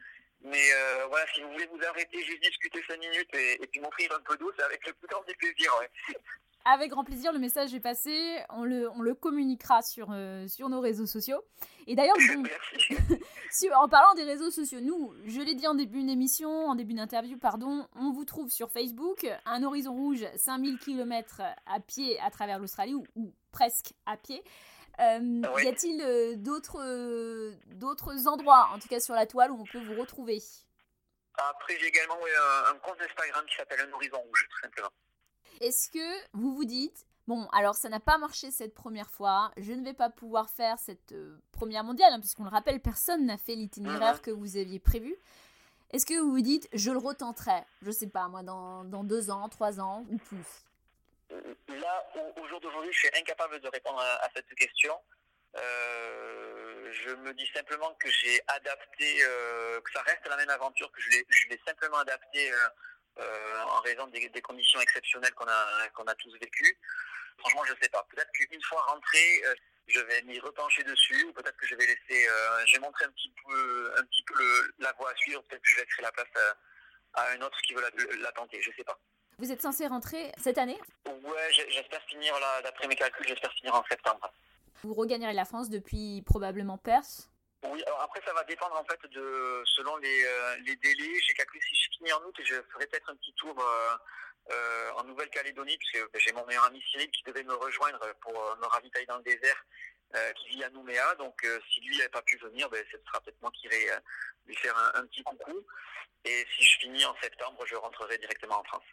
Mais 0.41 0.69
voilà, 1.09 1.25
si 1.33 1.41
vous 1.41 1.51
voulez 1.51 1.67
vous 1.67 1.83
arrêter, 1.85 2.23
juste 2.23 2.41
discuter 2.41 2.81
5 2.87 2.99
minutes 2.99 3.29
et, 3.35 3.67
puis 3.71 3.79
m'offrir 3.79 4.11
un 4.13 4.21
peu 4.21 4.37
d'eau, 4.37 4.51
c'est 4.57 4.63
avec 4.63 4.85
le 4.85 4.93
plus 4.93 5.07
grand 5.07 5.23
des 5.25 5.35
plaisirs. 5.35 5.73
Avec 6.69 6.89
grand 6.89 7.05
plaisir, 7.05 7.31
le 7.31 7.39
message 7.39 7.73
est 7.73 7.79
passé. 7.79 8.39
On 8.49 8.65
le, 8.65 8.89
on 8.91 9.01
le 9.01 9.15
communiquera 9.15 9.81
sur, 9.81 10.09
euh, 10.11 10.49
sur 10.49 10.67
nos 10.67 10.81
réseaux 10.81 11.05
sociaux. 11.05 11.41
Et 11.85 11.95
d'ailleurs, 11.95 12.17
en 13.77 13.87
parlant 13.87 14.13
des 14.15 14.23
réseaux 14.23 14.51
sociaux, 14.51 14.81
nous, 14.81 15.13
je 15.25 15.39
l'ai 15.39 15.55
dit 15.55 15.65
en 15.65 15.75
début 15.75 16.03
d'émission, 16.03 16.49
en 16.67 16.75
début 16.75 16.93
d'interview, 16.93 17.37
pardon, 17.37 17.87
on 17.95 18.11
vous 18.11 18.25
trouve 18.25 18.49
sur 18.49 18.69
Facebook, 18.69 19.25
un 19.45 19.63
horizon 19.63 19.93
rouge, 19.93 20.25
5000 20.35 20.77
km 20.79 21.41
à 21.67 21.79
pied 21.79 22.19
à 22.19 22.31
travers 22.31 22.59
l'Australie, 22.59 22.95
ou, 22.95 23.33
presque 23.53 23.93
à 24.05 24.17
pied. 24.17 24.43
Euh, 24.99 25.41
y 25.63 25.67
a-t-il 25.67 26.01
euh, 26.01 26.35
d'autres 26.35 27.53
d'autres 27.75 28.27
endroits, 28.27 28.69
en 28.73 28.79
tout 28.79 28.87
cas 28.87 28.99
sur 28.99 29.13
la 29.13 29.27
toile, 29.27 29.51
où 29.51 29.61
on 29.61 29.65
peut 29.65 29.83
vous 29.83 29.99
retrouver? 29.99 30.41
Après, 31.35 31.77
j'ai 31.79 31.87
également 31.87 32.15
un, 32.15 32.71
un 32.71 32.79
compte 32.79 32.99
Instagram 32.99 33.45
qui 33.45 33.55
s'appelle 33.55 33.81
Un 33.81 33.93
Horizon 33.93 34.17
Rouge, 34.17 34.47
tout 34.49 34.59
simplement. 34.59 34.89
Est-ce 35.61 35.89
que 35.89 36.27
vous 36.33 36.55
vous 36.55 36.65
dites, 36.65 37.05
bon, 37.27 37.47
alors 37.51 37.75
ça 37.75 37.89
n'a 37.89 37.99
pas 37.99 38.17
marché 38.17 38.51
cette 38.51 38.73
première 38.73 39.09
fois, 39.09 39.51
je 39.57 39.73
ne 39.73 39.83
vais 39.83 39.93
pas 39.93 40.09
pouvoir 40.09 40.49
faire 40.49 40.79
cette 40.79 41.11
euh, 41.11 41.37
première 41.51 41.83
mondiale, 41.83 42.13
hein, 42.13 42.19
puisqu'on 42.19 42.43
le 42.43 42.49
rappelle, 42.49 42.79
personne 42.79 43.25
n'a 43.25 43.37
fait 43.37 43.55
l'itinéraire 43.55 44.15
mhm. 44.15 44.21
que 44.21 44.31
vous 44.31 44.57
aviez 44.57 44.79
prévu. 44.79 45.15
Est-ce 45.91 46.05
que 46.05 46.19
vous 46.19 46.31
vous 46.31 46.41
dites, 46.41 46.67
je 46.73 46.91
le 46.91 46.97
retenterai, 46.97 47.63
je 47.81 47.91
sais 47.91 48.07
pas, 48.07 48.27
moi, 48.27 48.43
dans, 48.43 48.83
dans 48.83 49.03
deux 49.03 49.29
ans, 49.29 49.47
trois 49.47 49.79
ans 49.79 50.05
ou 50.09 50.17
plus? 50.17 50.66
Là, 51.29 52.07
au, 52.37 52.47
jour 52.47 52.59
d'aujourd'hui, 52.61 52.91
je 52.93 52.99
suis 52.99 53.19
incapable 53.19 53.59
de 53.59 53.67
répondre 53.67 53.99
à, 53.99 54.29
cette 54.35 54.53
question. 54.55 54.97
Euh, 55.55 56.91
je 56.91 57.09
me 57.15 57.33
dis 57.33 57.49
simplement 57.53 57.93
que 57.95 58.09
j'ai 58.09 58.41
adapté, 58.47 59.23
euh, 59.23 59.81
que 59.81 59.91
ça 59.91 60.01
reste 60.03 60.25
la 60.27 60.37
même 60.37 60.49
aventure, 60.49 60.91
que 60.91 61.01
je 61.01 61.09
l'ai 61.49 61.59
simplement 61.65 61.97
adapté 61.97 62.51
euh, 63.19 63.63
en 63.65 63.81
raison 63.81 64.07
des, 64.07 64.29
conditions 64.41 64.79
exceptionnelles 64.79 65.33
qu'on 65.33 65.47
a, 65.47 65.89
qu'on 65.95 66.05
a 66.05 66.15
tous 66.15 66.33
vécues. 66.39 66.77
Franchement, 67.39 67.65
je 67.65 67.73
ne 67.73 67.77
sais 67.81 67.89
pas. 67.89 68.05
Peut-être 68.09 68.31
qu'une 68.31 68.63
fois 68.63 68.81
rentré, 68.83 69.43
je 69.87 69.99
vais 70.01 70.21
m'y 70.23 70.39
repencher 70.39 70.83
dessus, 70.83 71.23
ou 71.25 71.33
peut-être 71.33 71.57
que 71.57 71.65
je 71.65 71.75
vais 71.75 71.85
laisser. 71.85 72.27
Euh, 72.27 72.65
j'ai 72.65 72.79
montré 72.79 73.05
un 73.05 73.11
petit 73.11 73.33
peu, 73.43 73.93
un 73.97 74.03
petit 74.03 74.23
peu 74.23 74.73
la 74.79 74.91
voie 74.93 75.11
à 75.11 75.15
suivre. 75.15 75.41
Peut-être 75.43 75.61
que 75.61 75.69
je 75.69 75.77
laisserai 75.77 76.01
la 76.01 76.11
place 76.11 76.27
à, 77.13 77.31
un 77.31 77.41
autre 77.41 77.57
qui 77.61 77.73
veut 77.73 77.83
la, 78.19 78.31
tenter. 78.33 78.61
Je 78.61 78.69
ne 78.69 78.75
sais 78.75 78.83
pas. 78.83 78.99
Vous 79.39 79.51
êtes 79.51 79.61
censé 79.61 79.85
rentrer 79.85 80.31
cette 80.41 80.57
année 80.57 80.79
Ouais, 81.05 81.51
j'espère 81.51 82.01
finir, 82.07 82.33
là, 82.39 82.61
d'après 82.63 82.87
mes 82.87 82.95
calculs, 82.95 83.27
j'espère 83.27 83.51
finir 83.53 83.75
en 83.75 83.83
septembre. 83.87 84.33
Vous 84.81 84.95
regagnerez 84.95 85.33
la 85.33 85.45
France 85.45 85.69
depuis 85.69 86.23
probablement 86.25 86.79
Perse 86.79 87.29
oui, 87.63 87.83
alors 87.87 88.01
après 88.01 88.21
ça 88.23 88.33
va 88.33 88.43
dépendre 88.43 88.75
en 88.75 88.85
fait 88.85 88.99
de 89.09 89.63
selon 89.65 89.97
les, 89.97 90.23
euh, 90.25 90.55
les 90.57 90.75
délais. 90.75 91.19
J'ai 91.25 91.33
calculé 91.33 91.59
si 91.67 91.75
je 91.75 91.97
finis 91.97 92.13
en 92.13 92.21
août, 92.23 92.35
je 92.43 92.61
ferai 92.71 92.85
peut-être 92.85 93.09
un 93.09 93.15
petit 93.15 93.33
tour 93.33 93.59
euh, 93.59 93.97
euh, 94.51 94.91
en 94.91 95.03
Nouvelle-Calédonie 95.05 95.75
puisque 95.77 96.11
ben, 96.11 96.19
j'ai 96.19 96.33
mon 96.33 96.45
meilleur 96.45 96.65
ami 96.65 96.79
Cyril 96.91 97.09
qui 97.09 97.23
devait 97.23 97.43
me 97.43 97.55
rejoindre 97.55 97.99
pour 98.21 98.33
me 98.33 98.65
ravitailler 98.67 99.07
dans 99.07 99.17
le 99.17 99.23
désert, 99.23 99.65
qui 100.35 100.49
vit 100.49 100.63
à 100.63 100.69
Nouméa. 100.69 101.15
Donc 101.15 101.45
si 101.73 101.81
lui 101.81 101.97
n'avait 101.97 102.09
pas 102.09 102.21
pu 102.21 102.37
venir, 102.37 102.69
ben, 102.69 102.83
ce 102.91 102.97
sera 103.05 103.19
peut-être 103.21 103.41
moi 103.41 103.51
qui 103.51 103.65
irai 103.65 103.87
lui 104.45 104.55
faire 104.55 104.77
un, 104.93 105.05
petit 105.07 105.23
coucou. 105.23 105.65
Et 106.25 106.45
si 106.55 106.63
je 106.63 106.79
finis 106.79 107.05
en 107.05 107.15
septembre, 107.21 107.65
je 107.65 107.75
rentrerai 107.75 108.19
directement 108.19 108.59
en 108.59 108.63
France. 108.65 108.85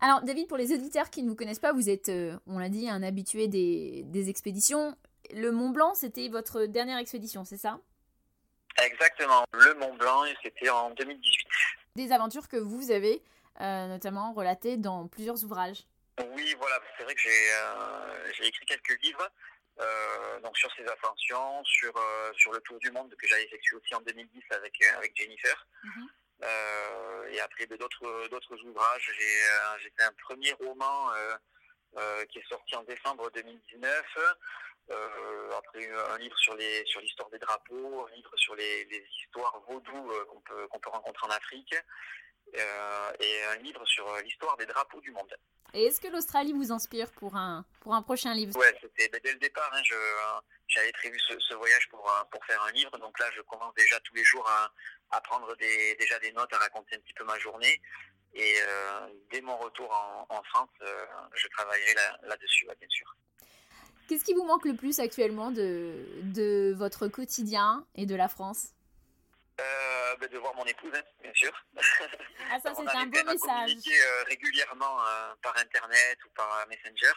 Alors 0.00 0.22
David, 0.22 0.48
pour 0.48 0.56
les 0.56 0.72
auditeurs 0.72 1.10
qui 1.10 1.22
ne 1.22 1.28
vous 1.28 1.36
connaissent 1.36 1.60
pas, 1.60 1.72
vous 1.72 1.88
êtes, 1.88 2.10
on 2.46 2.58
l'a 2.58 2.68
dit, 2.68 2.88
un 2.88 3.02
habitué 3.02 3.48
des, 3.48 4.02
des 4.06 4.30
expéditions. 4.30 4.96
Le 5.32 5.52
Mont 5.52 5.70
Blanc, 5.70 5.94
c'était 5.94 6.28
votre 6.28 6.66
dernière 6.66 6.98
expédition, 6.98 7.44
c'est 7.44 7.56
ça? 7.56 7.78
Exactement, 8.82 9.44
le 9.52 9.74
Mont 9.74 9.94
Blanc, 9.94 10.24
c'était 10.42 10.70
en 10.70 10.90
2018. 10.90 11.46
Des 11.94 12.10
aventures 12.12 12.48
que 12.48 12.56
vous 12.56 12.90
avez 12.90 13.22
euh, 13.60 13.86
notamment 13.86 14.32
relatées 14.32 14.76
dans 14.78 15.06
plusieurs 15.08 15.44
ouvrages. 15.44 15.84
Oui, 16.34 16.54
voilà, 16.58 16.80
c'est 16.96 17.04
vrai 17.04 17.14
que 17.14 17.20
j'ai 17.20 17.52
euh, 17.52 18.46
écrit 18.46 18.66
quelques 18.66 19.02
livres 19.02 19.28
euh, 19.80 20.40
donc 20.40 20.56
sur 20.56 20.70
ces 20.74 20.84
ascensions, 20.84 21.64
sur, 21.64 21.92
sur 22.36 22.52
le 22.52 22.60
tour 22.60 22.78
du 22.78 22.90
monde 22.90 23.14
que 23.16 23.26
j'avais 23.26 23.44
effectué 23.44 23.76
aussi 23.76 23.94
en 23.94 24.00
2010 24.00 24.42
avec, 24.50 24.82
avec 24.96 25.16
Jennifer. 25.16 25.66
Mhm. 25.84 26.08
Et 26.42 27.40
après 27.40 27.66
ben, 27.66 27.78
d'autres 27.78 28.64
ouvrages, 28.64 29.12
j'ai 29.80 29.90
fait 29.90 30.02
un 30.02 30.12
premier 30.26 30.52
roman 30.52 31.10
qui 32.28 32.38
est 32.38 32.48
sorti 32.48 32.76
en 32.76 32.82
décembre 32.84 33.30
2019. 33.30 34.04
Euh, 34.90 35.50
après 35.56 35.88
un 35.90 36.18
livre 36.18 36.36
sur 36.38 36.56
l'histoire 36.56 37.30
des 37.30 37.38
drapeaux, 37.38 38.06
un 38.06 38.14
livre 38.14 38.36
sur 38.36 38.54
les, 38.56 38.86
histoires 39.20 39.60
vaudou 39.68 40.10
euh, 40.10 40.24
qu'on 40.70 40.78
peut 40.80 40.90
rencontrer 40.90 41.26
en 41.26 41.30
Afrique, 41.30 41.74
euh, 42.54 43.12
et 43.20 43.44
un 43.44 43.56
livre 43.56 43.84
sur 43.86 44.16
l'histoire 44.18 44.56
des 44.56 44.66
drapeaux 44.66 45.00
du 45.00 45.10
monde. 45.12 45.34
Et 45.74 45.84
est-ce 45.84 46.00
que 46.00 46.08
l'Australie 46.08 46.52
vous 46.52 46.70
inspire 46.72 47.10
pour 47.12 47.36
un 47.36 47.64
pour 47.80 47.94
un 47.94 48.02
prochain 48.02 48.34
livre? 48.34 48.56
Ouais, 48.58 48.74
c'était 48.80 49.08
ben, 49.08 49.20
dès 49.24 49.32
le 49.32 49.38
départ. 49.38 49.70
Hein, 49.72 49.82
j'avais 50.68 50.92
prévu 50.92 51.18
ce, 51.20 51.54
voyage 51.54 51.88
pour 51.88 52.10
pour 52.30 52.44
faire 52.44 52.62
un 52.62 52.72
livre, 52.72 52.96
donc 52.98 53.18
là 53.18 53.26
je 53.34 53.42
commence 53.42 53.74
déjà 53.74 53.98
tous 54.00 54.14
les 54.14 54.24
jours 54.24 54.48
à, 54.48 54.72
à 55.16 55.20
prendre 55.20 55.54
des, 55.56 55.96
déjà 55.96 56.18
des 56.18 56.32
notes, 56.32 56.52
à 56.52 56.58
raconter 56.58 56.96
un 56.96 57.00
petit 57.00 57.14
peu 57.14 57.24
ma 57.24 57.38
journée. 57.38 57.80
Et 58.34 58.54
dès 59.30 59.42
mon 59.42 59.56
retour 59.58 59.90
en, 60.30 60.42
France, 60.44 60.70
je 61.34 61.48
travaillerai 61.48 61.94
là-dessus, 62.22 62.66
bien 62.78 62.88
sûr. 62.88 63.16
Qu'est-ce 64.08 64.24
qui 64.24 64.34
vous 64.34 64.44
manque 64.44 64.64
le 64.64 64.74
plus 64.74 65.00
actuellement 65.00 65.50
de, 65.50 66.06
de 66.22 66.74
votre 66.76 67.08
quotidien 67.08 67.86
et 67.94 68.06
de 68.06 68.14
la 68.14 68.28
France? 68.28 68.74
Euh, 69.62 70.16
ben, 70.16 70.28
de 70.28 70.38
voir 70.38 70.54
mon 70.54 70.64
épouse, 70.64 70.92
hein, 70.94 71.02
bien 71.22 71.32
sûr. 71.34 71.52
Ah, 72.50 72.58
ça, 72.60 72.74
c'est 72.76 72.96
un 72.96 73.06
beau 73.06 73.24
message. 73.24 73.70
Euh, 73.86 74.24
régulièrement 74.24 75.06
euh, 75.06 75.34
par 75.42 75.56
Internet 75.58 76.18
ou 76.24 76.30
par 76.30 76.66
Messenger. 76.68 77.12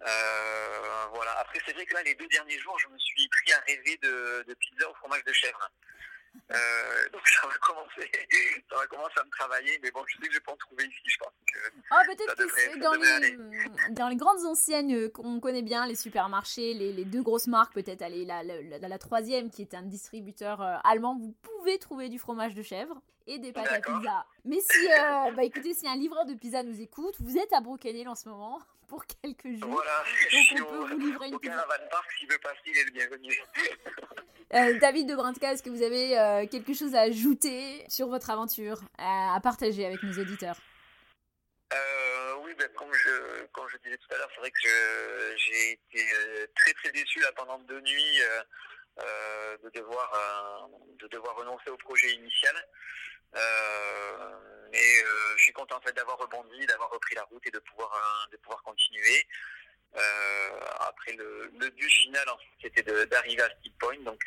voilà. 0.00 1.32
Après, 1.38 1.60
c'est 1.64 1.72
vrai 1.72 1.86
que 1.86 1.94
là, 1.94 2.02
les 2.02 2.14
deux 2.14 2.28
derniers 2.28 2.58
jours, 2.58 2.78
je 2.78 2.88
me 2.88 2.98
suis 2.98 3.28
pris 3.28 3.52
à 3.52 3.60
rêver 3.60 3.98
de, 4.02 4.44
de 4.46 4.54
pizza 4.54 4.88
au 4.88 4.94
fromage 4.94 5.24
de 5.24 5.32
chèvre. 5.32 5.70
Euh, 6.50 7.08
donc 7.12 7.26
ça 7.28 7.46
va, 7.46 7.54
commencer, 7.58 8.10
ça 8.70 8.76
va 8.76 8.86
commencer 8.86 9.18
à 9.18 9.24
me 9.24 9.30
travailler, 9.30 9.78
mais 9.82 9.90
bon, 9.90 10.04
je 10.06 10.16
sais 10.16 10.26
que 10.26 10.32
je 10.32 10.38
vais 10.38 10.44
pas 10.44 10.52
en 10.52 10.56
trouver 10.56 10.84
ici, 10.84 11.02
je 11.04 11.18
pense. 11.18 11.32
Ah, 11.90 12.02
peut-être 12.06 12.34
que 12.34 12.48
c'est 12.54 12.78
dans, 12.78 12.92
les, 12.92 13.94
dans 13.94 14.08
les 14.08 14.16
grandes 14.16 14.44
enseignes 14.44 15.08
qu'on 15.08 15.40
connaît 15.40 15.62
bien, 15.62 15.86
les 15.86 15.94
supermarchés, 15.94 16.74
les, 16.74 16.92
les 16.92 17.04
deux 17.04 17.22
grosses 17.22 17.46
marques, 17.46 17.74
peut-être 17.74 18.00
la, 18.00 18.42
la, 18.42 18.78
la, 18.78 18.98
troisième 18.98 19.50
qui 19.50 19.62
est 19.62 19.74
un 19.74 19.82
distributeur 19.82 20.60
euh, 20.60 20.76
allemand, 20.84 21.16
vous 21.18 21.34
pouvez 21.42 21.78
trouver 21.78 22.08
du 22.08 22.18
fromage 22.18 22.54
de 22.54 22.62
chèvre 22.62 23.00
et 23.26 23.38
des 23.38 23.52
pâtes 23.52 23.72
à 23.72 23.80
pizza. 23.80 24.26
Mais 24.44 24.58
si, 24.60 24.86
euh, 24.86 25.32
bah 25.36 25.44
écoutez, 25.44 25.74
si 25.74 25.86
un 25.86 25.96
livreur 25.96 26.24
de 26.24 26.34
pizza 26.34 26.62
nous 26.62 26.80
écoute, 26.80 27.14
vous 27.20 27.36
êtes 27.38 27.52
à 27.52 27.60
Brocanil 27.60 28.08
en 28.08 28.14
ce 28.14 28.28
moment 28.28 28.58
pour 28.88 29.04
quelques 29.06 29.52
jours. 29.52 29.70
Voilà, 29.70 30.02
donc 30.32 30.60
on 30.60 30.88
peut 30.88 30.94
vous 30.94 30.98
livrer 30.98 31.28
une 31.28 31.38
pizza. 31.38 31.66
Park, 31.90 32.10
s'il 32.18 32.28
veut 32.28 32.38
passer, 32.42 32.60
il 32.66 32.78
est 32.78 32.84
le 32.84 32.90
bienvenu. 32.90 33.32
Euh, 34.54 34.78
David 34.78 35.06
de 35.06 35.14
Brintka, 35.14 35.52
est-ce 35.52 35.62
que 35.62 35.68
vous 35.68 35.82
avez 35.82 36.18
euh, 36.18 36.46
quelque 36.46 36.72
chose 36.72 36.94
à 36.94 37.00
ajouter 37.00 37.84
sur 37.90 38.08
votre 38.08 38.30
aventure, 38.30 38.80
à, 38.96 39.38
partager 39.42 39.84
avec 39.84 40.02
nos 40.02 40.12
auditeurs? 40.18 40.56
euh, 40.56 40.77
Oui, 42.48 42.54
ben, 42.54 42.68
comme, 42.76 42.92
je, 42.94 43.44
comme 43.52 43.68
je 43.68 43.76
disais 43.76 43.98
tout 43.98 44.14
à 44.14 44.16
l'heure, 44.16 44.30
c'est 44.32 44.40
vrai 44.40 44.50
que 44.50 45.36
j'ai 45.36 45.72
été 45.72 46.06
très 46.56 46.72
très 46.72 46.90
déçu 46.92 47.20
là, 47.20 47.30
pendant 47.36 47.58
deux 47.58 47.80
nuits 47.82 48.20
de, 48.96 49.68
devoir, 49.74 50.70
de 50.98 51.06
devoir 51.08 51.36
renoncer 51.36 51.68
au 51.68 51.76
projet 51.76 52.10
initial. 52.12 52.56
mais 54.72 54.94
je 55.36 55.42
suis 55.42 55.52
content 55.52 55.76
en 55.76 55.82
fait 55.82 55.92
d'avoir 55.92 56.16
rebondi, 56.16 56.64
d'avoir 56.64 56.88
repris 56.88 57.14
la 57.16 57.24
route 57.24 57.46
et 57.46 57.50
de 57.50 57.58
pouvoir, 57.58 58.26
de 58.32 58.38
pouvoir 58.38 58.62
continuer. 58.62 59.26
après, 60.80 61.12
le, 61.12 61.50
but 61.52 61.90
final, 62.00 62.26
c'était 62.62 62.82
d'arriver 63.08 63.42
à 63.42 63.50
Steep 63.58 63.78
Point. 63.78 64.00
Donc, 64.04 64.26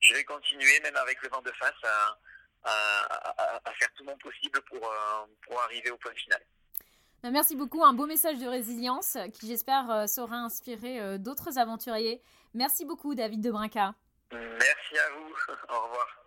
je 0.00 0.12
vais 0.12 0.24
continuer, 0.24 0.78
même 0.80 0.96
avec 0.96 1.22
le 1.22 1.30
vent 1.30 1.40
de 1.40 1.52
face, 1.52 1.84
à, 1.84 3.72
faire 3.78 3.92
tout 3.96 4.04
mon 4.04 4.18
possible 4.18 4.60
pour, 4.68 4.94
pour 5.46 5.62
arriver 5.62 5.90
au 5.90 5.96
point 5.96 6.12
final. 6.16 6.44
Merci 7.24 7.54
beaucoup, 7.54 7.84
un 7.84 7.92
beau 7.92 8.06
message 8.06 8.38
de 8.38 8.46
résilience 8.46 9.18
qui 9.34 9.46
j'espère 9.46 10.08
saura 10.08 10.36
inspirer 10.36 11.18
d'autres 11.18 11.58
aventuriers. 11.58 12.22
Merci 12.54 12.84
beaucoup 12.84 13.14
David 13.14 13.42
de 13.42 13.50
Brinca. 13.50 13.94
Merci 14.32 14.98
à 14.98 15.10
vous, 15.18 15.54
au 15.74 15.82
revoir. 15.82 16.19